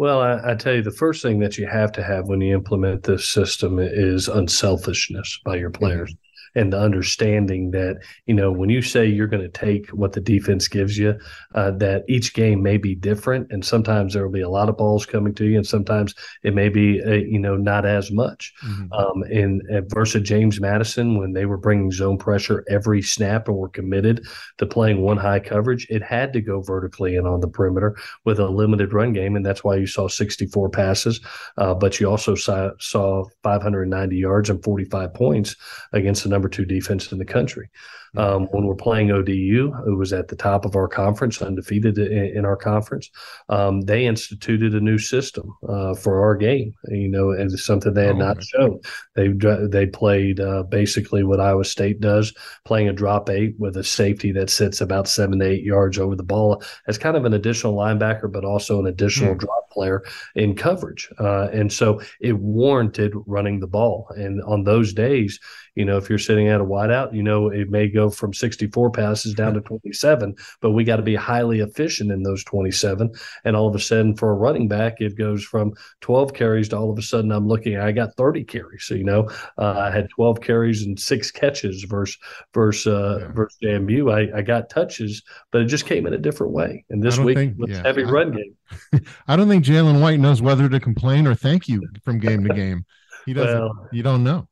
well, 0.00 0.20
I, 0.20 0.52
I, 0.52 0.54
tell 0.54 0.76
you, 0.76 0.82
the 0.82 0.92
first 0.92 1.22
thing 1.22 1.40
that 1.40 1.58
you 1.58 1.66
have 1.66 1.90
to 1.90 2.04
have 2.04 2.28
when 2.28 2.40
you 2.40 2.54
implement 2.54 3.02
this 3.02 3.28
system 3.28 3.80
is 3.80 4.28
unselfishness 4.28 5.40
by 5.44 5.56
your 5.56 5.70
players 5.70 6.14
and 6.54 6.72
the 6.72 6.80
understanding 6.80 7.70
that 7.72 8.00
you 8.26 8.34
know 8.34 8.50
when 8.50 8.70
you 8.70 8.82
say 8.82 9.06
you're 9.06 9.26
going 9.26 9.42
to 9.42 9.48
take 9.48 9.88
what 9.90 10.12
the 10.12 10.20
defense 10.20 10.68
gives 10.68 10.98
you, 10.98 11.18
uh, 11.54 11.70
that 11.72 12.04
each 12.08 12.34
game 12.34 12.62
may 12.62 12.76
be 12.76 12.94
different, 12.94 13.50
and 13.50 13.64
sometimes 13.64 14.14
there 14.14 14.24
will 14.24 14.32
be 14.32 14.40
a 14.40 14.48
lot 14.48 14.68
of 14.68 14.76
balls 14.76 15.06
coming 15.06 15.34
to 15.34 15.44
you, 15.44 15.56
and 15.56 15.66
sometimes 15.66 16.14
it 16.42 16.54
may 16.54 16.68
be 16.68 16.98
a, 17.00 17.12
uh, 17.12 17.14
you 17.14 17.38
know 17.38 17.56
not 17.56 17.84
as 17.84 18.10
much. 18.10 18.52
Mm-hmm. 18.64 18.92
Um, 18.92 19.22
and, 19.24 19.62
and 19.68 19.90
versus 19.90 20.22
James 20.22 20.60
Madison, 20.60 21.18
when 21.18 21.32
they 21.32 21.46
were 21.46 21.56
bringing 21.56 21.90
zone 21.90 22.18
pressure 22.18 22.64
every 22.68 23.02
snap 23.02 23.48
and 23.48 23.56
were 23.56 23.68
committed 23.68 24.26
to 24.58 24.66
playing 24.66 25.00
one 25.00 25.16
high 25.16 25.40
coverage, 25.40 25.86
it 25.90 26.02
had 26.02 26.32
to 26.32 26.40
go 26.40 26.60
vertically 26.60 27.16
and 27.16 27.26
on 27.26 27.40
the 27.40 27.48
perimeter 27.48 27.96
with 28.24 28.38
a 28.38 28.48
limited 28.48 28.92
run 28.92 29.12
game, 29.12 29.36
and 29.36 29.44
that's 29.44 29.64
why 29.64 29.76
you 29.76 29.86
saw 29.86 30.08
64 30.08 30.70
passes, 30.70 31.20
uh, 31.56 31.74
but 31.74 31.98
you 32.00 32.08
also 32.08 32.34
saw, 32.34 32.70
saw 32.78 33.24
590 33.42 34.16
yards 34.16 34.50
and 34.50 34.62
45 34.62 35.14
points 35.14 35.56
against 35.92 36.22
the 36.22 36.28
number 36.28 36.37
two 36.46 36.66
defense 36.66 37.10
in 37.10 37.18
the 37.18 37.24
country. 37.24 37.70
Um, 38.16 38.46
when 38.50 38.64
we're 38.64 38.74
playing 38.74 39.10
ODU, 39.10 39.72
who 39.84 39.96
was 39.96 40.12
at 40.12 40.28
the 40.28 40.36
top 40.36 40.64
of 40.64 40.76
our 40.76 40.88
conference, 40.88 41.42
undefeated 41.42 41.98
in, 41.98 42.36
in 42.38 42.44
our 42.44 42.56
conference, 42.56 43.10
um, 43.48 43.82
they 43.82 44.06
instituted 44.06 44.74
a 44.74 44.80
new 44.80 44.98
system 44.98 45.54
uh, 45.68 45.94
for 45.94 46.22
our 46.22 46.34
game. 46.34 46.74
You 46.88 47.08
know, 47.08 47.30
it's 47.30 47.64
something 47.64 47.92
they 47.92 48.06
had 48.06 48.16
oh, 48.16 48.18
not 48.18 48.42
shown. 48.42 48.80
They 49.14 49.28
they 49.68 49.86
played 49.86 50.40
uh, 50.40 50.64
basically 50.64 51.24
what 51.24 51.40
Iowa 51.40 51.64
State 51.64 52.00
does, 52.00 52.32
playing 52.64 52.88
a 52.88 52.92
drop 52.92 53.28
eight 53.30 53.54
with 53.58 53.76
a 53.76 53.84
safety 53.84 54.32
that 54.32 54.50
sits 54.50 54.80
about 54.80 55.08
seven 55.08 55.38
to 55.40 55.46
eight 55.46 55.64
yards 55.64 55.98
over 55.98 56.16
the 56.16 56.22
ball 56.22 56.62
as 56.86 56.98
kind 56.98 57.16
of 57.16 57.24
an 57.24 57.34
additional 57.34 57.74
linebacker, 57.74 58.30
but 58.30 58.44
also 58.44 58.78
an 58.80 58.86
additional 58.86 59.34
mm. 59.34 59.38
drop 59.38 59.70
player 59.70 60.02
in 60.34 60.54
coverage. 60.54 61.08
Uh, 61.18 61.48
and 61.52 61.72
so 61.72 62.00
it 62.20 62.32
warranted 62.32 63.12
running 63.26 63.60
the 63.60 63.66
ball. 63.66 64.08
And 64.16 64.42
on 64.42 64.64
those 64.64 64.92
days, 64.92 65.38
you 65.74 65.84
know, 65.84 65.96
if 65.96 66.08
you're 66.08 66.18
sitting 66.18 66.48
at 66.48 66.60
a 66.60 66.64
wideout, 66.64 67.14
you 67.14 67.22
know, 67.22 67.48
it 67.48 67.70
may 67.70 67.86
go 67.88 67.97
from 68.06 68.32
64 68.32 68.90
passes 68.90 69.34
down 69.34 69.54
to 69.54 69.60
27, 69.60 70.34
but 70.60 70.70
we 70.70 70.84
got 70.84 70.96
to 70.96 71.02
be 71.02 71.14
highly 71.14 71.60
efficient 71.60 72.12
in 72.12 72.22
those 72.22 72.44
27. 72.44 73.10
And 73.44 73.56
all 73.56 73.68
of 73.68 73.74
a 73.74 73.80
sudden, 73.80 74.16
for 74.16 74.30
a 74.30 74.34
running 74.34 74.68
back, 74.68 75.00
it 75.00 75.16
goes 75.16 75.44
from 75.44 75.72
12 76.00 76.32
carries 76.34 76.68
to 76.68 76.76
all 76.76 76.90
of 76.90 76.98
a 76.98 77.02
sudden 77.02 77.32
I'm 77.32 77.48
looking, 77.48 77.76
I 77.76 77.92
got 77.92 78.14
30 78.16 78.44
carries. 78.44 78.84
So, 78.84 78.94
you 78.94 79.04
know, 79.04 79.28
uh, 79.58 79.74
I 79.78 79.90
had 79.90 80.08
12 80.10 80.40
carries 80.40 80.82
and 80.84 80.98
six 80.98 81.30
catches 81.30 81.84
versus, 81.84 82.18
versus, 82.54 82.86
uh, 82.92 83.18
yeah. 83.20 83.32
versus 83.32 83.58
JMU. 83.62 84.12
I, 84.12 84.38
I 84.38 84.42
got 84.42 84.70
touches, 84.70 85.22
but 85.50 85.62
it 85.62 85.66
just 85.66 85.86
came 85.86 86.06
in 86.06 86.14
a 86.14 86.18
different 86.18 86.52
way. 86.52 86.84
And 86.90 87.02
this 87.02 87.18
week, 87.18 87.36
think, 87.36 87.58
with 87.58 87.70
yeah, 87.70 87.82
heavy 87.82 88.04
I, 88.04 88.10
run 88.10 88.32
game. 88.32 89.04
I 89.28 89.36
don't 89.36 89.48
think 89.48 89.64
Jalen 89.64 90.00
White 90.00 90.20
knows 90.20 90.40
whether 90.40 90.68
to 90.68 90.80
complain 90.80 91.26
or 91.26 91.34
thank 91.34 91.68
you 91.68 91.82
from 92.04 92.18
game 92.18 92.44
to 92.44 92.54
game. 92.54 92.84
He 93.26 93.32
doesn't, 93.34 93.60
well, 93.60 93.88
you 93.92 94.02
don't 94.02 94.24
know 94.24 94.48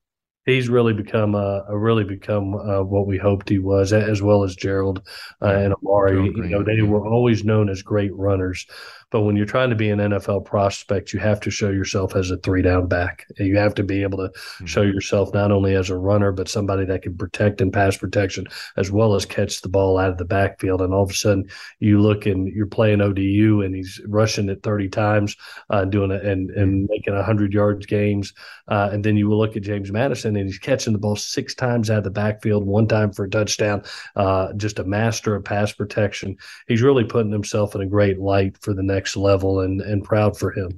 he's 0.47 0.69
really 0.69 0.95
become 0.95 1.35
a 1.35 1.65
really 1.76 2.05
become 2.05 2.55
uh, 2.55 2.83
what 2.83 3.07
we 3.07 3.19
hoped 3.19 3.49
he 3.49 3.59
was, 3.59 3.93
as 3.93 4.23
well 4.23 4.45
as 4.45 4.57
Gerald 4.57 5.07
uh, 5.43 5.47
and 5.47 5.75
Amari. 5.75 6.25
You 6.25 6.45
know, 6.45 6.62
they 6.62 6.81
were 6.83 7.07
always 7.07 7.45
known 7.45 7.69
as 7.69 7.83
great 7.83 8.15
runners, 8.15 8.67
but 9.16 9.23
when 9.23 9.35
you're 9.35 9.46
trying 9.46 9.70
to 9.70 9.76
be 9.76 9.88
an 9.88 9.99
NFL 9.99 10.44
prospect, 10.44 11.14
you 11.14 11.20
have 11.20 11.40
to 11.40 11.50
show 11.50 11.70
yourself 11.70 12.14
as 12.14 12.30
a 12.30 12.37
three 12.37 12.61
down 12.61 12.87
back. 12.87 13.26
You 13.38 13.56
have 13.56 13.75
to 13.76 13.82
be 13.82 14.02
able 14.02 14.18
to 14.18 14.25
mm-hmm. 14.25 14.66
show 14.66 14.82
yourself 14.82 15.32
not 15.32 15.50
only 15.50 15.75
as 15.75 15.88
a 15.88 15.96
runner, 15.96 16.32
but 16.32 16.50
somebody 16.50 16.85
that 16.85 17.00
can 17.00 17.16
protect 17.16 17.62
and 17.62 17.73
pass 17.73 17.96
protection, 17.96 18.44
as 18.76 18.90
well 18.90 19.14
as 19.14 19.25
catch 19.25 19.62
the 19.62 19.70
ball 19.70 19.96
out 19.96 20.11
of 20.11 20.18
the 20.18 20.26
backfield. 20.26 20.82
And 20.82 20.92
all 20.92 21.04
of 21.04 21.08
a 21.08 21.14
sudden, 21.14 21.49
you 21.80 21.99
look 21.99 22.26
and 22.26 22.46
you're 22.46 22.66
playing 22.66 23.00
ODU, 23.00 23.62
and 23.62 23.75
he's 23.75 24.02
rushing 24.06 24.50
it 24.50 24.62
30 24.62 24.90
times, 24.90 25.35
uh, 25.70 25.87
doing 25.87 26.11
it 26.11 26.23
and 26.23 26.50
and 26.50 26.82
mm-hmm. 26.82 26.92
making 26.92 27.14
100 27.14 27.54
yards 27.54 27.87
games. 27.87 28.35
Uh, 28.68 28.90
and 28.92 29.02
then 29.02 29.16
you 29.16 29.30
will 29.30 29.38
look 29.38 29.56
at 29.56 29.62
James 29.62 29.90
Madison, 29.90 30.37
and 30.37 30.46
he's 30.46 30.58
catching 30.58 30.92
the 30.92 30.99
ball 30.99 31.16
six 31.16 31.54
times 31.54 31.88
out 31.88 31.99
of 31.99 32.04
the 32.04 32.11
backfield, 32.11 32.66
one 32.66 32.87
time 32.87 33.14
for 33.14 33.25
a 33.25 33.30
touchdown. 33.30 33.82
Uh, 34.14 34.52
just 34.58 34.78
a 34.78 34.85
master 34.85 35.35
of 35.35 35.42
pass 35.42 35.73
protection. 35.73 36.37
He's 36.68 36.82
really 36.82 37.04
putting 37.04 37.32
himself 37.32 37.75
in 37.75 37.80
a 37.80 37.87
great 37.87 38.18
light 38.18 38.58
for 38.61 38.75
the 38.75 38.82
next 38.82 39.05
next 39.06 39.16
level 39.16 39.60
and, 39.60 39.80
and 39.82 40.02
proud 40.02 40.36
for 40.36 40.50
him. 40.50 40.68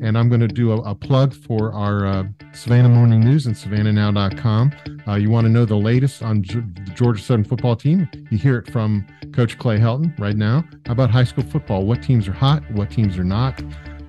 And 0.00 0.16
I'm 0.16 0.28
going 0.28 0.42
to 0.42 0.46
do 0.46 0.70
a, 0.70 0.76
a 0.82 0.94
plug 0.94 1.34
for 1.34 1.72
our 1.72 2.06
uh, 2.06 2.24
Savannah 2.52 2.88
Morning 2.88 3.18
News 3.18 3.46
and 3.46 3.56
SavannahNow.com. 3.56 4.72
Uh, 5.08 5.14
you 5.14 5.28
want 5.28 5.44
to 5.44 5.50
know 5.50 5.64
the 5.64 5.74
latest 5.74 6.22
on 6.22 6.44
G- 6.44 6.60
the 6.60 6.92
Georgia 6.94 7.20
Southern 7.20 7.42
football 7.42 7.74
team? 7.74 8.08
You 8.30 8.38
hear 8.38 8.58
it 8.58 8.70
from 8.70 9.04
Coach 9.32 9.58
Clay 9.58 9.78
Helton 9.78 10.16
right 10.20 10.36
now. 10.36 10.62
How 10.86 10.92
about 10.92 11.10
high 11.10 11.24
school 11.24 11.42
football? 11.42 11.84
What 11.84 12.00
teams 12.00 12.28
are 12.28 12.32
hot? 12.32 12.62
What 12.70 12.92
teams 12.92 13.18
are 13.18 13.24
not 13.24 13.60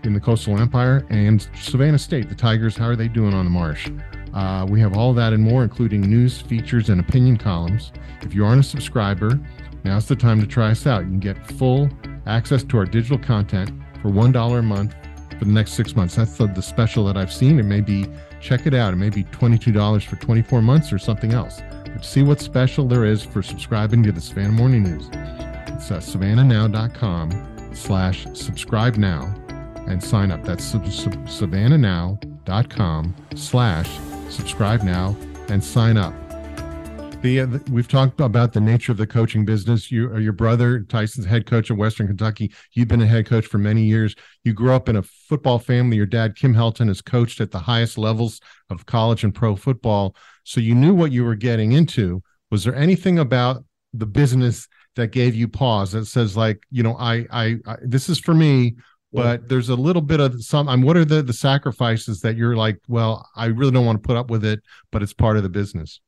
in 0.03 0.13
the 0.13 0.19
Coastal 0.19 0.59
Empire? 0.59 1.07
And 1.09 1.47
Savannah 1.59 1.97
State, 1.97 2.29
the 2.29 2.35
Tigers, 2.35 2.77
how 2.77 2.85
are 2.85 2.95
they 2.95 3.07
doing 3.07 3.33
on 3.33 3.45
the 3.45 3.51
marsh? 3.51 3.89
Uh, 4.35 4.67
we 4.69 4.79
have 4.81 4.95
all 4.95 5.11
that 5.13 5.33
and 5.33 5.41
more, 5.41 5.63
including 5.63 6.01
news, 6.01 6.39
features, 6.39 6.89
and 6.89 6.99
opinion 6.99 7.37
columns. 7.37 7.91
If 8.21 8.35
you 8.35 8.45
aren't 8.45 8.59
a 8.59 8.67
subscriber, 8.67 9.39
now's 9.85 10.07
the 10.07 10.15
time 10.15 10.41
to 10.41 10.47
try 10.47 10.71
us 10.71 10.85
out. 10.85 11.03
You 11.03 11.09
can 11.11 11.19
get 11.19 11.51
full 11.51 11.89
access 12.25 12.63
to 12.63 12.77
our 12.77 12.85
digital 12.85 13.19
content 13.19 13.71
for 14.01 14.09
$1 14.09 14.59
a 14.59 14.61
month 14.61 14.95
for 15.37 15.45
the 15.45 15.51
next 15.51 15.73
six 15.73 15.95
months. 15.95 16.15
That's 16.15 16.37
the, 16.37 16.47
the 16.47 16.61
special 16.61 17.05
that 17.05 17.17
I've 17.17 17.31
seen. 17.31 17.59
It 17.59 17.65
may 17.65 17.81
be, 17.81 18.07
check 18.41 18.65
it 18.65 18.73
out, 18.73 18.93
it 18.93 18.97
may 18.97 19.09
be 19.09 19.23
$22 19.25 20.03
for 20.05 20.15
24 20.17 20.61
months 20.61 20.91
or 20.91 20.97
something 20.97 21.33
else. 21.33 21.61
But 21.85 22.03
see 22.03 22.23
what 22.23 22.41
special 22.41 22.87
there 22.87 23.05
is 23.05 23.23
for 23.23 23.41
subscribing 23.41 24.03
to 24.03 24.11
the 24.11 24.21
Savannah 24.21 24.51
Morning 24.51 24.83
News. 24.83 25.07
It's 25.13 25.91
uh, 25.91 25.99
savannahnow.com 25.99 27.71
slash 27.73 28.25
subscribe 28.33 28.95
now 28.95 29.33
and 29.87 30.03
sign 30.03 30.31
up. 30.31 30.43
That's 30.43 30.63
sub- 30.63 30.91
sub- 30.91 31.13
savannahnow.com 31.27 33.15
slash 33.35 33.99
subscribe 34.29 34.81
now 34.81 35.15
and 35.49 35.63
sign 35.63 35.97
up. 35.97 36.13
The, 37.25 37.39
uh, 37.39 37.45
the, 37.47 37.71
we've 37.71 37.87
talked 37.87 38.21
about 38.21 38.53
the 38.53 38.61
nature 38.61 38.91
of 38.91 38.99
the 38.99 39.07
coaching 39.07 39.45
business. 39.45 39.91
You, 39.91 40.11
uh, 40.13 40.19
your 40.19 40.31
brother 40.31 40.81
Tyson's 40.81 41.25
head 41.25 41.47
coach 41.47 41.71
at 41.71 41.77
Western 41.77 42.05
Kentucky. 42.05 42.53
You've 42.73 42.87
been 42.87 43.01
a 43.01 43.07
head 43.07 43.25
coach 43.25 43.47
for 43.47 43.57
many 43.57 43.81
years. 43.81 44.15
You 44.43 44.53
grew 44.53 44.73
up 44.73 44.89
in 44.89 44.95
a 44.95 45.01
football 45.01 45.57
family. 45.57 45.97
Your 45.97 46.05
dad 46.05 46.35
Kim 46.35 46.53
Helton 46.53 46.87
has 46.87 47.01
coached 47.01 47.41
at 47.41 47.49
the 47.49 47.57
highest 47.57 47.97
levels 47.97 48.41
of 48.69 48.85
college 48.85 49.23
and 49.23 49.33
pro 49.33 49.55
football, 49.55 50.15
so 50.43 50.61
you 50.61 50.75
knew 50.75 50.93
what 50.93 51.11
you 51.11 51.23
were 51.23 51.33
getting 51.33 51.71
into. 51.71 52.21
Was 52.51 52.63
there 52.63 52.75
anything 52.75 53.17
about 53.17 53.65
the 53.91 54.05
business 54.05 54.67
that 54.95 55.07
gave 55.07 55.33
you 55.33 55.47
pause 55.47 55.93
that 55.93 56.05
says 56.05 56.37
like, 56.37 56.61
you 56.69 56.83
know, 56.83 56.95
I, 56.99 57.25
I, 57.31 57.55
I 57.65 57.77
this 57.81 58.07
is 58.07 58.19
for 58.19 58.35
me, 58.35 58.75
but 59.11 59.49
there's 59.49 59.69
a 59.69 59.75
little 59.75 60.03
bit 60.03 60.19
of 60.19 60.43
some. 60.43 60.69
I'm. 60.69 60.83
What 60.83 60.95
are 60.95 61.05
the 61.05 61.23
the 61.23 61.33
sacrifices 61.33 62.21
that 62.21 62.37
you're 62.37 62.55
like? 62.55 62.77
Well, 62.87 63.27
I 63.35 63.47
really 63.47 63.71
don't 63.71 63.87
want 63.87 64.03
to 64.03 64.07
put 64.07 64.15
up 64.15 64.29
with 64.29 64.45
it, 64.45 64.61
but 64.91 65.01
it's 65.01 65.13
part 65.13 65.37
of 65.37 65.43
the 65.43 65.49
business. 65.49 66.01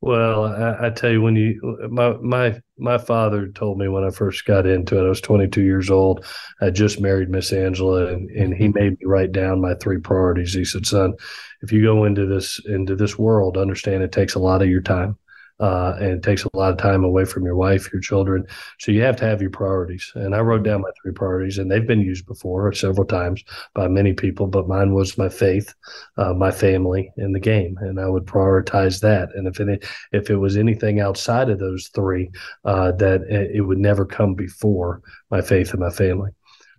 Well, 0.00 0.44
I, 0.44 0.88
I, 0.88 0.90
tell 0.90 1.10
you, 1.10 1.22
when 1.22 1.34
you 1.34 1.88
my 1.90 2.12
my 2.18 2.60
my 2.76 2.98
father 2.98 3.48
told 3.48 3.78
me 3.78 3.88
when 3.88 4.04
I 4.04 4.10
first 4.10 4.44
got 4.44 4.66
into 4.66 4.98
it, 4.98 5.06
I 5.06 5.08
was 5.08 5.22
22 5.22 5.62
years 5.62 5.88
old. 5.88 6.26
I 6.60 6.68
just 6.70 7.00
married 7.00 7.30
Miss 7.30 7.52
Angela, 7.52 8.06
and, 8.06 8.28
and 8.30 8.54
he 8.54 8.64
mm-hmm. 8.64 8.78
made 8.78 8.90
me 8.92 9.06
write 9.06 9.32
down 9.32 9.62
my 9.62 9.74
three 9.74 9.98
priorities. 9.98 10.52
He 10.52 10.64
said, 10.64 10.84
"Son, 10.84 11.14
if 11.62 11.72
you 11.72 11.82
go 11.82 12.04
into 12.04 12.26
this 12.26 12.60
into 12.66 12.94
this 12.96 13.18
world, 13.18 13.56
understand 13.56 14.02
it 14.02 14.12
takes 14.12 14.34
a 14.34 14.40
lot 14.40 14.60
of 14.60 14.68
your 14.68 14.82
time 14.82 15.16
uh, 15.60 15.94
and 15.98 16.10
it 16.10 16.22
takes 16.22 16.44
a 16.44 16.56
lot 16.56 16.72
of 16.72 16.78
time 16.78 17.04
away 17.04 17.24
from 17.24 17.44
your 17.44 17.56
wife, 17.56 17.92
your 17.92 18.02
children. 18.02 18.44
So 18.78 18.92
you 18.92 19.02
have 19.02 19.16
to 19.16 19.24
have 19.24 19.40
your 19.40 19.50
priorities. 19.50 20.10
And 20.14 20.34
I 20.34 20.40
wrote 20.40 20.64
down 20.64 20.82
my 20.82 20.90
three 21.00 21.12
priorities, 21.12 21.58
and 21.58 21.70
they've 21.70 21.86
been 21.86 22.00
used 22.00 22.26
before 22.26 22.72
several 22.72 23.06
times 23.06 23.44
by 23.74 23.88
many 23.88 24.12
people, 24.12 24.46
but 24.46 24.68
mine 24.68 24.94
was 24.94 25.16
my 25.16 25.28
faith, 25.28 25.72
uh, 26.16 26.34
my 26.34 26.50
family, 26.50 27.12
and 27.16 27.34
the 27.34 27.40
game. 27.40 27.76
And 27.80 28.00
I 28.00 28.08
would 28.08 28.24
prioritize 28.24 29.00
that. 29.00 29.30
And 29.34 29.46
if 29.46 29.60
it 29.60 29.84
if 30.12 30.30
it 30.30 30.36
was 30.36 30.56
anything 30.56 31.00
outside 31.00 31.50
of 31.50 31.58
those 31.58 31.88
three, 31.88 32.30
uh, 32.64 32.92
that 32.92 33.22
it 33.22 33.62
would 33.62 33.78
never 33.78 34.04
come 34.04 34.34
before 34.34 35.02
my 35.30 35.40
faith 35.40 35.70
and 35.70 35.80
my 35.80 35.90
family. 35.90 36.30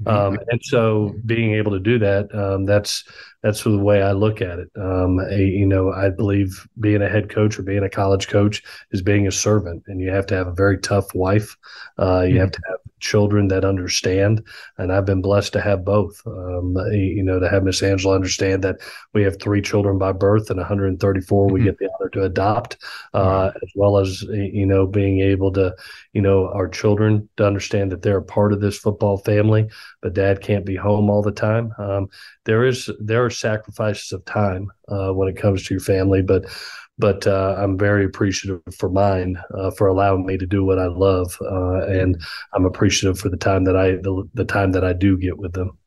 Um, 0.05 0.37
and 0.49 0.59
so 0.63 1.15
being 1.25 1.53
able 1.53 1.71
to 1.71 1.79
do 1.79 1.97
that, 1.99 2.33
um, 2.35 2.65
that's 2.65 3.03
that's 3.43 3.63
the 3.63 3.77
way 3.77 4.01
I 4.01 4.11
look 4.11 4.41
at 4.41 4.59
it. 4.59 4.69
Um, 4.75 5.19
a, 5.19 5.37
you 5.37 5.65
know, 5.65 5.91
I 5.91 6.09
believe 6.09 6.67
being 6.79 7.01
a 7.01 7.09
head 7.09 7.29
coach 7.29 7.59
or 7.59 7.63
being 7.63 7.83
a 7.83 7.89
college 7.89 8.27
coach 8.27 8.63
is 8.91 9.01
being 9.01 9.27
a 9.27 9.31
servant, 9.31 9.83
and 9.87 10.01
you 10.01 10.09
have 10.09 10.25
to 10.27 10.35
have 10.35 10.47
a 10.47 10.53
very 10.53 10.79
tough 10.79 11.13
wife. 11.13 11.55
Uh, 11.99 12.21
you 12.21 12.33
mm-hmm. 12.33 12.39
have 12.39 12.51
to 12.51 12.61
have 12.69 12.79
children 12.99 13.47
that 13.49 13.65
understand, 13.65 14.43
and 14.77 14.91
I've 14.91 15.05
been 15.05 15.21
blessed 15.21 15.53
to 15.53 15.61
have 15.61 15.85
both. 15.85 16.21
Um, 16.25 16.75
you 16.91 17.23
know, 17.23 17.39
to 17.39 17.49
have 17.49 17.63
Miss 17.63 17.83
Angela 17.83 18.15
understand 18.15 18.63
that 18.63 18.77
we 19.13 19.23
have 19.23 19.39
three 19.39 19.61
children 19.61 19.97
by 19.97 20.11
birth 20.11 20.49
and 20.49 20.57
134 20.57 21.45
mm-hmm. 21.47 21.53
we 21.53 21.63
get 21.63 21.77
the 21.77 21.89
honor 21.99 22.09
to 22.09 22.23
adopt, 22.23 22.77
uh, 23.13 23.51
as 23.61 23.69
well 23.75 23.97
as 23.97 24.21
you 24.23 24.65
know 24.65 24.85
being 24.87 25.19
able 25.19 25.51
to, 25.53 25.75
you 26.13 26.21
know, 26.21 26.49
our 26.49 26.67
children 26.67 27.27
to 27.37 27.45
understand 27.45 27.91
that 27.91 28.01
they're 28.01 28.17
a 28.17 28.23
part 28.23 28.53
of 28.53 28.61
this 28.61 28.77
football 28.77 29.17
family, 29.17 29.69
but 30.01 30.13
Dad 30.13 30.41
can't 30.41 30.65
be 30.65 30.75
home 30.75 31.09
all 31.09 31.21
the 31.21 31.31
time. 31.31 31.73
Um, 31.77 32.09
there 32.45 32.65
is 32.65 32.89
there 32.99 33.25
are 33.25 33.29
sacrifices 33.29 34.11
of 34.11 34.23
time 34.25 34.71
uh, 34.87 35.11
when 35.11 35.27
it 35.27 35.37
comes 35.37 35.65
to 35.65 35.73
your 35.73 35.81
family, 35.81 36.21
but 36.21 36.45
but 36.97 37.27
uh, 37.27 37.55
I'm 37.57 37.77
very 37.77 38.05
appreciative 38.05 38.61
for 38.77 38.89
mine 38.89 39.37
uh, 39.57 39.71
for 39.71 39.87
allowing 39.87 40.25
me 40.25 40.37
to 40.37 40.45
do 40.45 40.63
what 40.63 40.79
I 40.79 40.87
love, 40.87 41.37
uh, 41.41 41.85
and 41.87 42.21
I'm 42.53 42.65
appreciative 42.65 43.19
for 43.19 43.29
the 43.29 43.37
time 43.37 43.63
that 43.65 43.75
I 43.75 43.91
the, 43.91 44.29
the 44.33 44.45
time 44.45 44.71
that 44.73 44.83
I 44.83 44.93
do 44.93 45.17
get 45.17 45.37
with 45.37 45.53
them. 45.53 45.77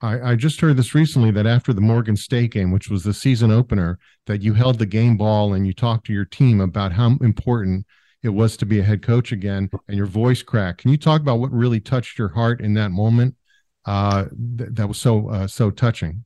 I, 0.00 0.32
I, 0.32 0.34
just 0.34 0.60
heard 0.60 0.76
this 0.76 0.96
recently 0.96 1.30
that 1.30 1.46
after 1.46 1.72
the 1.72 1.80
Morgan 1.80 2.16
State 2.16 2.50
game, 2.52 2.72
which 2.72 2.88
was 2.88 3.04
the 3.04 3.14
season 3.14 3.52
opener, 3.52 4.00
that 4.26 4.42
you 4.42 4.52
held 4.52 4.80
the 4.80 4.86
game 4.86 5.16
ball 5.16 5.54
and 5.54 5.64
you 5.64 5.72
talked 5.72 6.06
to 6.06 6.12
your 6.12 6.24
team 6.24 6.60
about 6.60 6.90
how 6.92 7.16
important 7.20 7.86
it 8.24 8.30
was 8.30 8.56
to 8.56 8.66
be 8.66 8.80
a 8.80 8.84
head 8.84 9.02
coach 9.02 9.32
again, 9.32 9.70
and 9.88 9.96
your 9.96 10.06
voice 10.06 10.42
cracked. 10.42 10.82
Can 10.82 10.90
you 10.90 10.96
talk 10.96 11.20
about 11.20 11.38
what 11.38 11.52
really 11.52 11.80
touched 11.80 12.18
your 12.18 12.28
heart 12.28 12.60
in 12.60 12.74
that 12.74 12.90
moment? 12.90 13.36
Uh, 13.84 14.26
th- 14.58 14.70
that 14.72 14.88
was 14.88 14.98
so 14.98 15.28
uh, 15.28 15.46
so 15.46 15.70
touching. 15.70 16.24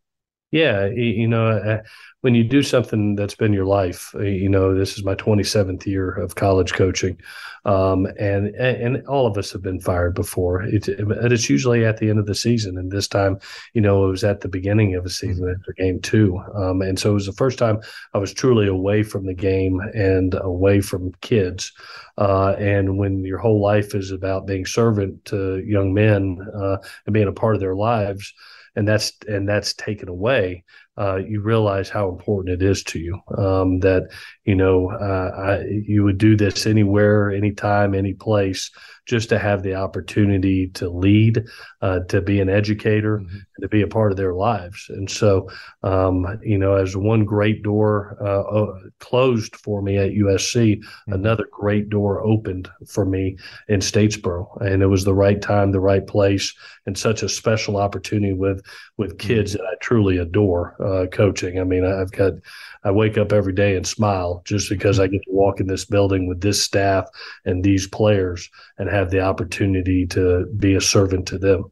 Yeah, 0.56 0.86
you 0.86 1.28
know, 1.28 1.48
uh, 1.48 1.82
when 2.22 2.34
you 2.34 2.42
do 2.42 2.62
something 2.62 3.14
that's 3.14 3.34
been 3.34 3.52
your 3.52 3.66
life, 3.66 4.14
uh, 4.14 4.22
you 4.22 4.48
know, 4.48 4.74
this 4.74 4.96
is 4.96 5.04
my 5.04 5.14
27th 5.14 5.84
year 5.84 6.10
of 6.12 6.34
college 6.34 6.72
coaching, 6.72 7.20
um, 7.66 8.06
and 8.18 8.54
and 8.56 9.06
all 9.06 9.26
of 9.26 9.36
us 9.36 9.52
have 9.52 9.60
been 9.60 9.80
fired 9.80 10.14
before. 10.14 10.62
It, 10.62 10.88
it's 10.88 11.50
usually 11.50 11.84
at 11.84 11.98
the 11.98 12.08
end 12.08 12.18
of 12.18 12.24
the 12.24 12.34
season, 12.34 12.78
and 12.78 12.90
this 12.90 13.06
time, 13.06 13.38
you 13.74 13.82
know, 13.82 14.06
it 14.06 14.08
was 14.08 14.24
at 14.24 14.40
the 14.40 14.48
beginning 14.48 14.94
of 14.94 15.04
a 15.04 15.10
season 15.10 15.44
mm-hmm. 15.44 15.60
after 15.60 15.74
game 15.74 16.00
two, 16.00 16.40
um, 16.54 16.80
and 16.80 16.98
so 16.98 17.10
it 17.10 17.14
was 17.20 17.26
the 17.26 17.32
first 17.32 17.58
time 17.58 17.80
I 18.14 18.18
was 18.18 18.32
truly 18.32 18.66
away 18.66 19.02
from 19.02 19.26
the 19.26 19.34
game 19.34 19.80
and 19.92 20.32
away 20.40 20.80
from 20.80 21.12
kids. 21.20 21.70
Uh, 22.16 22.56
and 22.58 22.96
when 22.96 23.26
your 23.26 23.38
whole 23.38 23.60
life 23.60 23.94
is 23.94 24.10
about 24.10 24.46
being 24.46 24.64
servant 24.64 25.22
to 25.26 25.58
young 25.66 25.92
men 25.92 26.38
uh, 26.58 26.78
and 27.04 27.12
being 27.12 27.28
a 27.28 27.32
part 27.32 27.56
of 27.56 27.60
their 27.60 27.76
lives 27.76 28.32
and 28.76 28.86
that's 28.86 29.12
and 29.26 29.48
that's 29.48 29.74
taken 29.74 30.08
away, 30.08 30.64
uh, 30.98 31.16
you 31.16 31.40
realize 31.40 31.88
how 31.88 32.08
important 32.08 32.60
it 32.60 32.66
is 32.66 32.82
to 32.84 32.98
you. 32.98 33.20
Um, 33.36 33.80
that 33.80 34.08
you 34.44 34.54
know 34.54 34.90
uh, 34.90 35.30
I, 35.36 35.64
you 35.64 36.04
would 36.04 36.18
do 36.18 36.36
this 36.36 36.66
anywhere, 36.66 37.30
anytime, 37.30 37.94
any 37.94 38.14
place, 38.14 38.70
just 39.06 39.28
to 39.28 39.38
have 39.38 39.62
the 39.62 39.74
opportunity 39.74 40.68
to 40.68 40.88
lead, 40.88 41.44
uh, 41.80 42.00
to 42.08 42.20
be 42.20 42.40
an 42.40 42.48
educator, 42.48 43.18
mm-hmm. 43.18 43.36
and 43.36 43.62
to 43.62 43.68
be 43.68 43.82
a 43.82 43.86
part 43.86 44.10
of 44.10 44.16
their 44.16 44.34
lives. 44.34 44.86
And 44.88 45.08
so, 45.08 45.48
um, 45.82 46.26
you 46.42 46.58
know, 46.58 46.74
as 46.74 46.96
one 46.96 47.24
great 47.24 47.62
door 47.62 48.16
uh, 48.20 48.88
closed 48.98 49.54
for 49.56 49.80
me 49.80 49.96
at 49.96 50.10
USC, 50.10 50.76
mm-hmm. 50.76 51.12
another 51.12 51.44
great 51.50 51.88
door 51.88 52.20
opened 52.26 52.68
for 52.86 53.06
me 53.06 53.38
in 53.68 53.80
Statesboro, 53.80 54.60
and 54.60 54.82
it 54.82 54.88
was 54.88 55.04
the 55.04 55.14
right 55.14 55.40
time, 55.40 55.70
the 55.70 55.80
right 55.80 56.06
place, 56.06 56.52
and 56.86 56.98
such 56.98 57.22
a 57.22 57.28
special 57.28 57.76
opportunity 57.76 58.32
with 58.32 58.62
with 58.96 59.18
kids 59.18 59.52
mm-hmm. 59.52 59.62
that 59.62 59.70
I 59.70 59.76
truly 59.80 60.18
adore 60.18 60.76
uh, 60.86 61.06
coaching. 61.06 61.58
I 61.58 61.64
mean, 61.64 61.84
I've 61.84 62.12
got 62.12 62.34
I 62.84 62.90
wake 62.90 63.18
up 63.18 63.32
every 63.32 63.52
day 63.52 63.76
and 63.76 63.86
smile 63.86 64.42
just 64.44 64.70
because 64.70 65.00
I 65.00 65.08
get 65.08 65.22
to 65.24 65.32
walk 65.32 65.60
in 65.60 65.66
this 65.66 65.84
building 65.84 66.28
with 66.28 66.40
this 66.40 66.62
staff 66.62 67.08
and 67.44 67.64
these 67.64 67.88
players 67.88 68.48
and 68.78 68.88
have 68.88 69.10
the 69.10 69.20
opportunity 69.20 70.06
to 70.08 70.46
be 70.56 70.74
a 70.74 70.80
servant 70.80 71.26
to 71.28 71.38
them. 71.38 71.64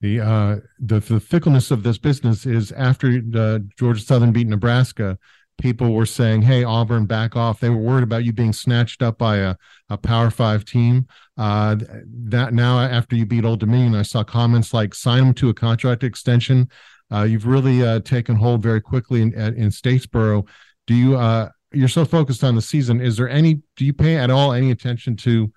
The 0.00 0.20
uh, 0.20 0.56
the, 0.78 1.00
the 1.00 1.20
fickleness 1.20 1.70
of 1.70 1.82
this 1.82 1.98
business 1.98 2.44
is 2.44 2.72
after 2.72 3.22
uh, 3.34 3.60
Georgia 3.78 4.00
Southern 4.00 4.32
beat 4.32 4.48
Nebraska, 4.48 5.18
people 5.58 5.92
were 5.92 6.06
saying, 6.06 6.42
"Hey, 6.42 6.64
Auburn, 6.64 7.06
back 7.06 7.36
off." 7.36 7.60
They 7.60 7.70
were 7.70 7.78
worried 7.78 8.04
about 8.04 8.24
you 8.24 8.32
being 8.32 8.52
snatched 8.52 9.02
up 9.02 9.18
by 9.18 9.36
a, 9.36 9.56
a 9.88 9.96
Power 9.96 10.30
Five 10.30 10.64
team. 10.64 11.06
Uh, 11.36 11.76
that 12.06 12.52
now, 12.54 12.80
after 12.80 13.16
you 13.16 13.26
beat 13.26 13.44
Old 13.44 13.60
Dominion, 13.60 13.94
I 13.94 14.02
saw 14.02 14.24
comments 14.24 14.74
like, 14.74 14.94
"Sign 14.94 15.24
them 15.24 15.34
to 15.34 15.48
a 15.48 15.54
contract 15.54 16.04
extension." 16.04 16.68
Uh, 17.12 17.22
you've 17.22 17.46
really 17.46 17.84
uh, 17.84 18.00
taken 18.00 18.36
hold 18.36 18.62
very 18.62 18.80
quickly 18.80 19.22
in, 19.22 19.32
in 19.34 19.68
Statesboro. 19.68 20.46
Do 20.86 20.94
you? 20.94 21.16
Uh, 21.16 21.48
you're 21.72 21.88
so 21.88 22.04
focused 22.04 22.44
on 22.44 22.54
the 22.54 22.62
season. 22.62 23.00
Is 23.00 23.16
there 23.16 23.28
any? 23.28 23.60
Do 23.76 23.84
you 23.84 23.92
pay 23.92 24.16
at 24.16 24.30
all 24.30 24.52
any 24.52 24.70
attention 24.70 25.16
to 25.16 25.52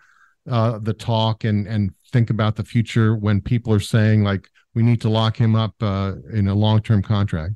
uh, 0.50 0.80
the 0.80 0.94
talk 0.94 1.44
and 1.44 1.68
and 1.68 1.94
think 2.12 2.30
about 2.30 2.56
the 2.56 2.64
future 2.64 3.16
when 3.16 3.42
people 3.42 3.74
are 3.74 3.80
saying 3.80 4.24
like 4.24 4.50
we 4.74 4.84
need 4.84 5.02
to 5.02 5.10
lock 5.10 5.38
him 5.38 5.56
up 5.56 5.76
uh, 5.82 6.14
in 6.34 6.48
a 6.48 6.56
long 6.56 6.82
term 6.82 7.02
contract? 7.02 7.54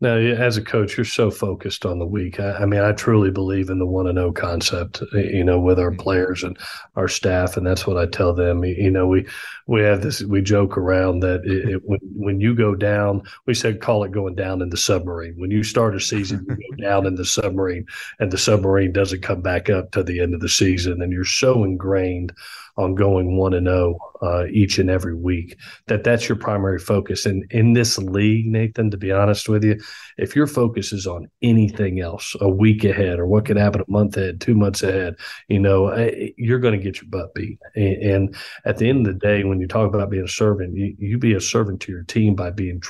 Now, 0.00 0.14
as 0.14 0.56
a 0.56 0.62
coach, 0.62 0.96
you're 0.96 1.04
so 1.04 1.28
focused 1.28 1.84
on 1.84 1.98
the 1.98 2.06
week. 2.06 2.38
I, 2.38 2.52
I 2.52 2.66
mean, 2.66 2.80
I 2.80 2.92
truly 2.92 3.32
believe 3.32 3.68
in 3.68 3.80
the 3.80 3.86
one 3.86 4.06
and 4.06 4.16
zero 4.16 4.32
concept. 4.32 5.02
You 5.12 5.42
know, 5.42 5.58
with 5.58 5.80
our 5.80 5.90
players 5.90 6.44
and 6.44 6.56
our 6.94 7.08
staff, 7.08 7.56
and 7.56 7.66
that's 7.66 7.84
what 7.84 7.96
I 7.96 8.06
tell 8.06 8.32
them. 8.32 8.64
You 8.64 8.92
know, 8.92 9.08
we 9.08 9.26
we 9.68 9.82
have 9.82 10.00
this. 10.00 10.22
We 10.22 10.40
joke 10.40 10.78
around 10.78 11.20
that 11.20 11.44
it, 11.44 11.68
it, 11.68 11.82
when 11.84 12.00
when 12.16 12.40
you 12.40 12.54
go 12.54 12.74
down, 12.74 13.22
we 13.46 13.52
said 13.52 13.82
call 13.82 14.02
it 14.02 14.12
going 14.12 14.34
down 14.34 14.62
in 14.62 14.70
the 14.70 14.78
submarine. 14.78 15.34
When 15.36 15.50
you 15.50 15.62
start 15.62 15.94
a 15.94 16.00
season, 16.00 16.44
you 16.48 16.76
go 16.76 16.82
down 16.82 17.06
in 17.06 17.16
the 17.16 17.26
submarine, 17.26 17.86
and 18.18 18.32
the 18.32 18.38
submarine 18.38 18.92
doesn't 18.92 19.22
come 19.22 19.42
back 19.42 19.68
up 19.68 19.92
to 19.92 20.02
the 20.02 20.20
end 20.20 20.34
of 20.34 20.40
the 20.40 20.48
season, 20.48 21.02
and 21.02 21.12
you're 21.12 21.24
so 21.24 21.64
ingrained 21.64 22.32
on 22.78 22.94
going 22.94 23.36
one 23.36 23.54
and 23.54 23.66
zero 23.66 23.98
uh, 24.22 24.46
each 24.46 24.78
and 24.78 24.88
every 24.88 25.14
week. 25.14 25.58
That 25.88 26.04
that's 26.04 26.28
your 26.28 26.36
primary 26.36 26.78
focus. 26.78 27.26
And 27.26 27.44
in 27.50 27.72
this 27.72 27.98
league, 27.98 28.46
Nathan, 28.46 28.90
to 28.92 28.96
be 28.96 29.10
honest 29.10 29.48
with 29.48 29.64
you, 29.64 29.80
if 30.16 30.36
your 30.36 30.46
focus 30.46 30.92
is 30.92 31.06
on 31.06 31.28
anything 31.42 32.00
else, 32.00 32.36
a 32.40 32.48
week 32.48 32.84
ahead 32.84 33.18
or 33.18 33.26
what 33.26 33.46
could 33.46 33.56
happen 33.56 33.80
a 33.80 33.90
month 33.90 34.16
ahead, 34.16 34.40
two 34.40 34.54
months 34.54 34.82
ahead, 34.82 35.16
you 35.48 35.58
know, 35.58 35.88
eh, 35.88 36.30
you're 36.36 36.60
going 36.60 36.78
to 36.78 36.82
get 36.82 37.02
your 37.02 37.10
butt 37.10 37.34
beat. 37.34 37.58
And, 37.74 38.34
at 38.64 38.78
the 38.78 38.88
end 38.88 39.06
of 39.06 39.12
the 39.12 39.18
day, 39.18 39.44
when 39.44 39.57
you 39.60 39.68
talk 39.68 39.92
about 39.94 40.10
being 40.10 40.24
a 40.24 40.28
servant, 40.28 40.76
you, 40.76 40.94
you 40.98 41.18
be 41.18 41.34
a 41.34 41.40
servant 41.40 41.80
to 41.82 41.92
your 41.92 42.04
team 42.04 42.34
by 42.34 42.50
being 42.50 42.82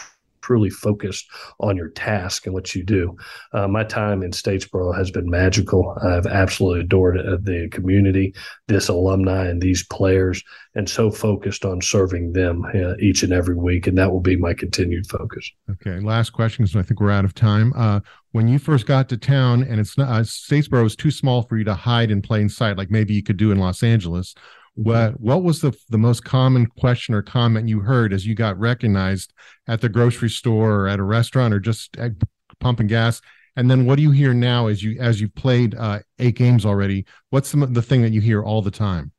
truly 0.49 0.71
focused 0.71 1.27
on 1.61 1.77
your 1.77 1.91
task 1.91 2.47
and 2.47 2.55
what 2.55 2.75
you 2.75 2.83
do. 2.83 3.15
Uh, 3.53 3.69
my 3.69 3.85
time 3.85 4.23
in 4.23 4.31
Statesboro 4.31 4.97
has 4.97 5.11
been 5.11 5.29
magical. 5.29 5.95
I've 6.03 6.27
absolutely 6.27 6.81
adored 6.81 7.19
uh, 7.19 7.37
the 7.43 7.69
community, 7.71 8.35
this 8.67 8.89
alumni, 8.89 9.47
and 9.47 9.61
these 9.61 9.85
players, 9.85 10.43
and 10.75 10.89
so 10.89 11.11
focused 11.11 11.67
on 11.67 11.83
serving 11.83 12.33
them 12.33 12.65
uh, 12.75 12.97
each 12.99 13.23
and 13.23 13.33
every 13.33 13.57
week. 13.57 13.87
And 13.87 13.99
that 13.99 14.11
will 14.11 14.21
be 14.21 14.37
my 14.37 14.55
continued 14.55 15.07
focus. 15.07 15.51
Okay. 15.71 16.01
Last 16.01 16.31
question, 16.31 16.65
because 16.65 16.77
I 16.77 16.83
think 16.83 17.01
we're 17.01 17.11
out 17.11 17.27
of 17.27 17.35
time. 17.35 17.75
Uh, 17.77 18.01
when 18.33 18.49
you 18.49 18.59
first 18.59 18.87
got 18.87 19.11
to 19.11 19.19
town, 19.19 19.63
and 19.63 19.79
it's 19.79 19.99
not 19.99 20.09
uh, 20.09 20.23
Statesboro 20.23 20.87
is 20.87 20.97
too 20.97 21.11
small 21.11 21.43
for 21.43 21.59
you 21.59 21.65
to 21.65 21.75
hide 21.75 22.11
in 22.11 22.23
plain 22.23 22.49
sight, 22.49 22.79
like 22.79 22.91
maybe 22.91 23.13
you 23.13 23.23
could 23.23 23.37
do 23.37 23.53
in 23.53 23.59
Los 23.59 23.83
Angeles 23.83 24.35
what 24.79 25.19
what 25.19 25.43
was 25.43 25.61
the 25.61 25.77
the 25.89 25.99
most 25.99 26.25
common 26.25 26.67
question 26.67 27.13
or 27.13 27.21
comment 27.21 27.69
you 27.69 27.81
heard 27.81 28.13
as 28.13 28.25
you 28.25 28.37
got 28.37 28.57
recognized 28.61 29.33
at 29.67 29.81
the 29.81 29.89
grocery 29.89 30.31
store 30.31 30.83
or 30.83 30.89
at 30.89 31.01
a 31.01 31.03
restaurant 31.03 31.53
or 31.53 31.59
just 31.59 31.97
at 31.97 32.13
pumping 32.61 32.87
gas? 32.87 33.21
And 33.57 33.69
then 33.69 33.87
what 33.87 33.97
do 33.97 34.03
you 34.03 34.13
hear 34.13 34.33
now 34.33 34.69
as 34.69 34.81
you 34.81 34.97
as 35.01 35.21
you've 35.21 35.35
played 35.35 35.75
uh, 35.75 35.99
eight 36.21 36.37
games 36.37 36.65
already? 36.65 37.07
What's 37.31 37.51
the, 37.51 37.67
the 37.67 37.83
thing 37.83 38.03
that 38.03 38.13
you 38.13 38.21
hear 38.21 38.41
all 38.45 38.63
the 38.63 38.71
time? 38.71 39.11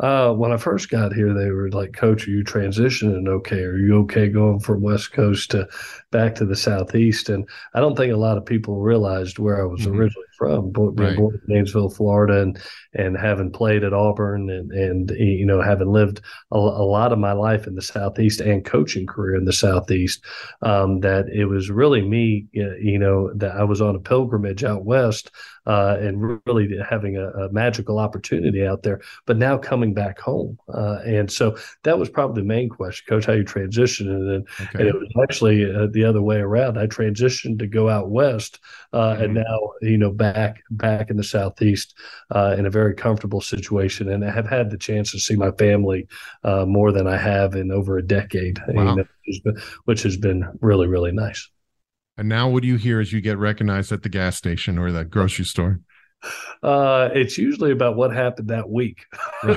Uh, 0.00 0.32
when 0.32 0.52
I 0.52 0.56
first 0.56 0.88
got 0.88 1.12
here, 1.12 1.34
they 1.34 1.50
were 1.50 1.70
like, 1.70 1.92
"Coach, 1.92 2.26
are 2.26 2.30
you 2.30 2.42
transitioning 2.42 3.28
okay? 3.28 3.60
Are 3.60 3.76
you 3.76 3.98
okay 4.02 4.28
going 4.28 4.60
from 4.60 4.80
West 4.80 5.12
Coast 5.12 5.50
to 5.50 5.68
back 6.10 6.34
to 6.36 6.44
the 6.44 6.56
Southeast?" 6.56 7.28
And 7.28 7.48
I 7.74 7.80
don't 7.80 7.96
think 7.96 8.12
a 8.12 8.16
lot 8.16 8.36
of 8.36 8.46
people 8.46 8.80
realized 8.80 9.38
where 9.38 9.60
I 9.60 9.64
was 9.64 9.82
mm-hmm. 9.82 9.98
originally 9.98 10.26
from, 10.36 10.70
being 10.70 10.94
right. 10.94 11.16
born 11.16 11.34
in 11.34 11.54
Gainesville, 11.54 11.90
Florida, 11.90 12.42
and 12.42 12.58
and 12.94 13.16
having 13.16 13.50
played 13.50 13.84
at 13.84 13.92
Auburn, 13.92 14.50
and 14.50 14.70
and 14.72 15.10
you 15.10 15.46
know 15.46 15.60
having 15.60 15.92
lived 15.92 16.20
a, 16.52 16.56
a 16.56 16.58
lot 16.58 17.12
of 17.12 17.18
my 17.18 17.32
life 17.32 17.66
in 17.66 17.74
the 17.74 17.82
Southeast 17.82 18.40
and 18.40 18.64
coaching 18.64 19.06
career 19.06 19.36
in 19.36 19.44
the 19.44 19.52
Southeast. 19.52 20.24
Um, 20.62 21.00
that 21.00 21.28
it 21.28 21.46
was 21.46 21.70
really 21.70 22.02
me, 22.02 22.46
you 22.52 22.98
know, 22.98 23.32
that 23.34 23.56
I 23.56 23.64
was 23.64 23.80
on 23.80 23.96
a 23.96 24.00
pilgrimage 24.00 24.64
out 24.64 24.84
west 24.84 25.30
uh, 25.68 25.98
and 26.00 26.40
really 26.46 26.76
having 26.88 27.16
a, 27.16 27.28
a, 27.28 27.52
magical 27.52 27.98
opportunity 27.98 28.66
out 28.66 28.82
there, 28.82 29.00
but 29.26 29.36
now 29.36 29.58
coming 29.58 29.92
back 29.92 30.18
home. 30.18 30.58
Uh, 30.72 30.98
and 31.04 31.30
so 31.30 31.56
that 31.82 31.98
was 31.98 32.08
probably 32.08 32.40
the 32.40 32.46
main 32.46 32.70
question, 32.70 33.04
Coach, 33.06 33.26
how 33.26 33.34
you 33.34 33.44
transitioned. 33.44 34.08
And, 34.08 34.48
okay. 34.60 34.78
and 34.78 34.88
it 34.88 34.94
was 34.94 35.08
actually 35.22 35.64
uh, 35.64 35.86
the 35.98 36.08
other 36.08 36.22
way 36.22 36.36
around. 36.36 36.78
I 36.78 36.86
transitioned 36.86 37.58
to 37.58 37.66
go 37.66 37.88
out 37.88 38.10
west, 38.10 38.60
uh, 38.92 39.14
mm-hmm. 39.14 39.22
and 39.22 39.34
now 39.34 39.58
you 39.82 39.98
know 39.98 40.12
back 40.12 40.62
back 40.70 41.10
in 41.10 41.16
the 41.16 41.24
southeast 41.24 41.94
uh, 42.34 42.54
in 42.56 42.66
a 42.66 42.70
very 42.70 42.94
comfortable 42.94 43.40
situation, 43.40 44.08
and 44.10 44.24
I 44.24 44.30
have 44.30 44.46
had 44.46 44.70
the 44.70 44.78
chance 44.78 45.10
to 45.12 45.18
see 45.18 45.34
my 45.34 45.50
family 45.52 46.06
uh, 46.44 46.66
more 46.66 46.92
than 46.92 47.08
I 47.08 47.16
have 47.16 47.54
in 47.54 47.72
over 47.72 47.98
a 47.98 48.06
decade, 48.06 48.60
wow. 48.68 48.74
you 48.74 48.84
know, 48.84 48.94
which, 48.94 49.08
has 49.26 49.40
been, 49.40 49.62
which 49.86 50.02
has 50.02 50.16
been 50.16 50.48
really 50.60 50.86
really 50.86 51.12
nice. 51.12 51.48
And 52.16 52.28
now, 52.28 52.48
what 52.48 52.62
do 52.62 52.68
you 52.68 52.76
hear 52.76 53.00
as 53.00 53.12
you 53.12 53.20
get 53.20 53.38
recognized 53.38 53.90
at 53.90 54.02
the 54.02 54.08
gas 54.08 54.36
station 54.36 54.78
or 54.78 54.92
the 54.92 55.04
grocery 55.04 55.44
store? 55.44 55.80
Uh, 56.62 57.10
it's 57.12 57.38
usually 57.38 57.70
about 57.70 57.96
what 57.96 58.12
happened 58.12 58.48
that 58.48 58.68
week, 58.68 59.04
and 59.42 59.54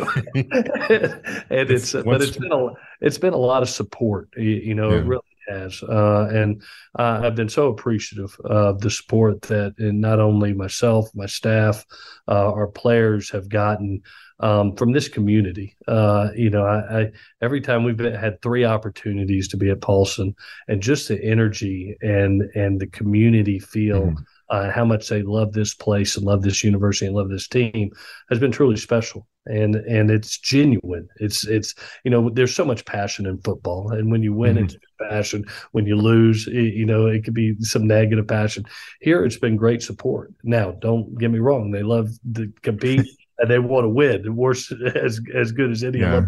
it's, 1.49 1.95
it's 1.95 2.03
but 2.05 2.21
it's 2.21 2.37
been 2.37 2.51
a 2.51 2.67
it's 2.99 3.17
been 3.17 3.33
a 3.33 3.37
lot 3.37 3.63
of 3.63 3.69
support. 3.69 4.29
You, 4.37 4.43
you 4.43 4.75
know, 4.75 4.91
yeah. 4.91 4.97
it 4.97 5.05
really 5.05 5.30
has, 5.47 5.81
uh, 5.83 6.29
and 6.31 6.61
uh, 6.97 7.21
I've 7.23 7.35
been 7.35 7.49
so 7.49 7.67
appreciative 7.69 8.35
of 8.45 8.81
the 8.81 8.89
support 8.89 9.41
that, 9.43 9.75
and 9.77 10.01
not 10.01 10.19
only 10.19 10.53
myself, 10.53 11.09
my 11.13 11.25
staff, 11.25 11.85
uh, 12.27 12.51
our 12.51 12.67
players 12.67 13.29
have 13.31 13.49
gotten 13.49 14.01
um, 14.41 14.75
from 14.75 14.91
this 14.91 15.07
community. 15.07 15.75
Uh, 15.87 16.29
you 16.35 16.49
know, 16.49 16.65
I, 16.65 16.99
I, 16.99 17.11
every 17.41 17.61
time 17.61 17.83
we've 17.83 17.97
been, 17.97 18.13
had 18.13 18.41
three 18.41 18.65
opportunities 18.65 19.47
to 19.49 19.57
be 19.57 19.69
at 19.69 19.81
Paulson, 19.81 20.35
and 20.67 20.81
just 20.81 21.07
the 21.07 21.23
energy 21.23 21.95
and 22.01 22.41
and 22.55 22.79
the 22.79 22.87
community 22.87 23.59
feel. 23.59 24.07
Mm-hmm. 24.07 24.23
Uh, 24.51 24.69
how 24.69 24.83
much 24.83 25.07
they 25.07 25.21
love 25.23 25.53
this 25.53 25.73
place 25.73 26.17
and 26.17 26.25
love 26.25 26.41
this 26.41 26.61
university 26.61 27.05
and 27.05 27.15
love 27.15 27.29
this 27.29 27.47
team 27.47 27.89
has 28.29 28.37
been 28.37 28.51
truly 28.51 28.75
special 28.75 29.25
and 29.45 29.75
and 29.75 30.11
it's 30.11 30.37
genuine 30.37 31.07
it's 31.19 31.47
it's 31.47 31.73
you 32.03 32.11
know 32.11 32.29
there's 32.29 32.53
so 32.53 32.65
much 32.65 32.85
passion 32.85 33.25
in 33.25 33.39
football 33.39 33.91
and 33.91 34.11
when 34.11 34.21
you 34.21 34.33
win 34.33 34.55
mm-hmm. 34.55 34.65
it's 34.65 34.75
passion 35.09 35.43
when 35.71 35.85
you 35.85 35.95
lose 35.95 36.47
it, 36.47 36.73
you 36.73 36.85
know 36.85 37.07
it 37.07 37.23
could 37.23 37.33
be 37.33 37.55
some 37.61 37.87
negative 37.87 38.27
passion 38.27 38.63
here 38.99 39.25
it's 39.25 39.39
been 39.39 39.55
great 39.55 39.81
support 39.81 40.31
now 40.43 40.71
don't 40.79 41.17
get 41.17 41.31
me 41.31 41.39
wrong 41.39 41.71
they 41.71 41.81
love 41.81 42.09
to 42.35 42.51
compete 42.61 43.07
and 43.41 43.49
they 43.49 43.59
want 43.59 43.83
to 43.83 43.89
win. 43.89 44.35
Worse 44.35 44.71
as 44.95 45.19
as 45.35 45.51
good 45.51 45.71
as 45.71 45.83
any 45.83 45.99
yeah. 45.99 46.25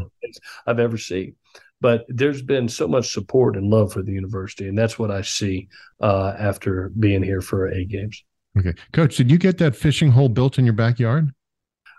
I've 0.66 0.80
ever 0.80 0.98
seen. 0.98 1.36
But 1.84 2.06
there's 2.08 2.42
been 2.42 2.70
so 2.70 2.88
much 2.88 3.12
support 3.12 3.58
and 3.58 3.70
love 3.70 3.92
for 3.92 4.02
the 4.02 4.14
university, 4.14 4.70
and 4.70 4.78
that's 4.78 4.98
what 4.98 5.12
I 5.12 5.22
see 5.22 5.68
uh, 6.00 6.34
after 6.40 6.94
being 6.98 7.22
here 7.22 7.42
for 7.42 7.70
eight 7.70 7.90
games. 7.90 8.24
Okay, 8.58 8.74
Coach, 8.94 9.18
did 9.18 9.30
you 9.30 9.38
get 9.38 9.58
that 9.58 9.76
fishing 9.76 10.10
hole 10.10 10.30
built 10.30 10.58
in 10.58 10.64
your 10.64 10.76
backyard? 10.76 11.34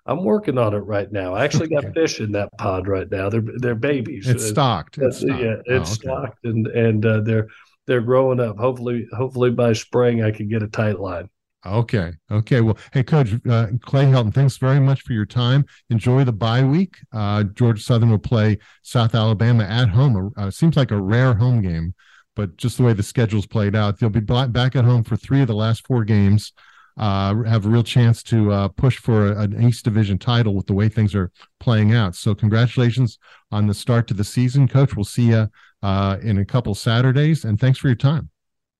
I'm 0.07 0.25
working 0.25 0.57
on 0.57 0.73
it 0.73 0.79
right 0.79 1.13
now. 1.13 1.35
I 1.35 1.45
actually 1.45 1.69
got 1.69 1.85
okay. 1.85 1.93
fish 1.93 2.21
in 2.21 2.33
that 2.33 2.49
pod 2.57 2.89
right 2.89 3.11
now. 3.11 3.29
They're 3.29 3.45
they're 3.59 3.75
babies. 3.75 4.27
It's 4.27 4.49
stocked. 4.49 4.97
It's 4.97 5.19
stocked. 5.19 5.43
Yeah, 5.43 5.57
it's 5.67 5.91
oh, 5.91 5.93
okay. 5.93 6.25
stocked, 6.25 6.45
and 6.45 6.67
and 6.69 7.05
uh, 7.05 7.21
they're 7.21 7.49
they're 7.87 8.01
growing 8.01 8.41
up. 8.41 8.57
Hopefully, 8.57 9.07
hopefully 9.15 9.51
by 9.51 9.75
spring 9.75 10.23
I 10.23 10.31
can 10.31 10.49
get 10.49 10.63
a 10.63 10.69
tight 10.69 10.99
line. 10.99 11.29
Okay. 11.67 12.13
Okay. 12.31 12.61
Well, 12.61 12.77
hey, 12.93 13.03
Coach 13.03 13.33
uh, 13.49 13.69
Clay 13.81 14.05
Helton, 14.05 14.35
thanks 14.35 14.57
very 14.57 14.81
much 14.81 15.03
for 15.03 15.13
your 15.13 15.27
time. 15.27 15.65
Enjoy 15.91 16.25
the 16.25 16.33
bye 16.33 16.63
week. 16.63 16.97
Uh, 17.13 17.45
Georgia 17.45 17.83
Southern 17.83 18.11
will 18.11 18.19
play 18.19 18.59
South 18.83 19.15
Alabama 19.15 19.65
at 19.65 19.89
home. 19.89 20.33
Uh, 20.37 20.51
seems 20.51 20.77
like 20.77 20.91
a 20.91 21.01
rare 21.01 21.35
home 21.35 21.63
game, 21.63 21.95
but 22.37 22.57
just 22.57 22.77
the 22.77 22.83
way 22.83 22.93
the 22.93 23.03
schedule's 23.03 23.47
played 23.47 23.75
out, 23.75 23.99
they'll 23.99 24.11
be 24.11 24.21
back 24.21 24.77
at 24.77 24.85
home 24.85 25.05
for 25.05 25.17
three 25.17 25.41
of 25.41 25.47
the 25.47 25.55
last 25.55 25.87
four 25.87 26.05
games. 26.05 26.53
Uh, 26.97 27.43
have 27.43 27.67
a 27.67 27.69
real 27.69 27.83
chance 27.83 28.23
to 28.23 28.53
uh, 28.53 28.69
push 28.69 28.99
for 28.99 29.33
an 29.33 29.61
East 29.61 29.85
Division 29.85 30.17
title 30.17 30.55
with 30.55 30.67
the 30.67 30.75
way 30.75 30.89
things 30.89 31.13
are 31.13 31.33
playing 31.59 31.93
out. 31.93 32.15
So, 32.15 32.37
congratulations 32.37 33.19
on 33.51 33.67
the 33.67 33.75
start 33.75 34.07
to 34.09 34.15
the 34.15 34.23
season, 34.23 34.69
Coach. 34.69 34.95
We'll 34.95 35.05
see 35.05 35.31
you 35.31 35.49
uh, 35.83 36.19
in 36.23 36.39
a 36.39 36.45
couple 36.45 36.75
Saturdays, 36.77 37.45
and 37.45 37.59
thanks 37.59 37.81
for 37.81 37.89
your 37.89 37.97
time. 37.97 38.31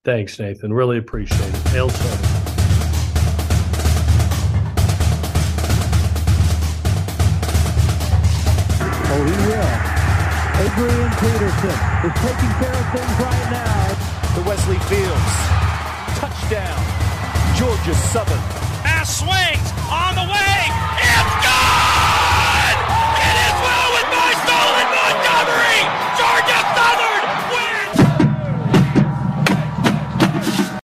Thanks, 0.05 0.39
Nathan. 0.39 0.71
Really 0.71 0.97
appreciate 0.97 1.41
it. 1.41 1.67
Hail 1.69 1.89
Southern. 1.89 2.44
Adrian 10.75 11.09
Peterson 11.11 11.79
is 12.03 12.13
taking 12.19 12.51
care 12.59 12.73
of 12.73 12.91
things 12.91 13.15
right 13.23 13.47
now. 13.49 14.35
The 14.35 14.41
Wesley 14.41 14.77
Fields. 14.89 15.31
Touchdown. 16.19 16.83
Georgia 17.55 17.95
Southern. 17.95 18.41
Pass 18.83 19.19
swings 19.19 19.71
on 19.89 20.15
the 20.15 20.33
way. 20.33 20.44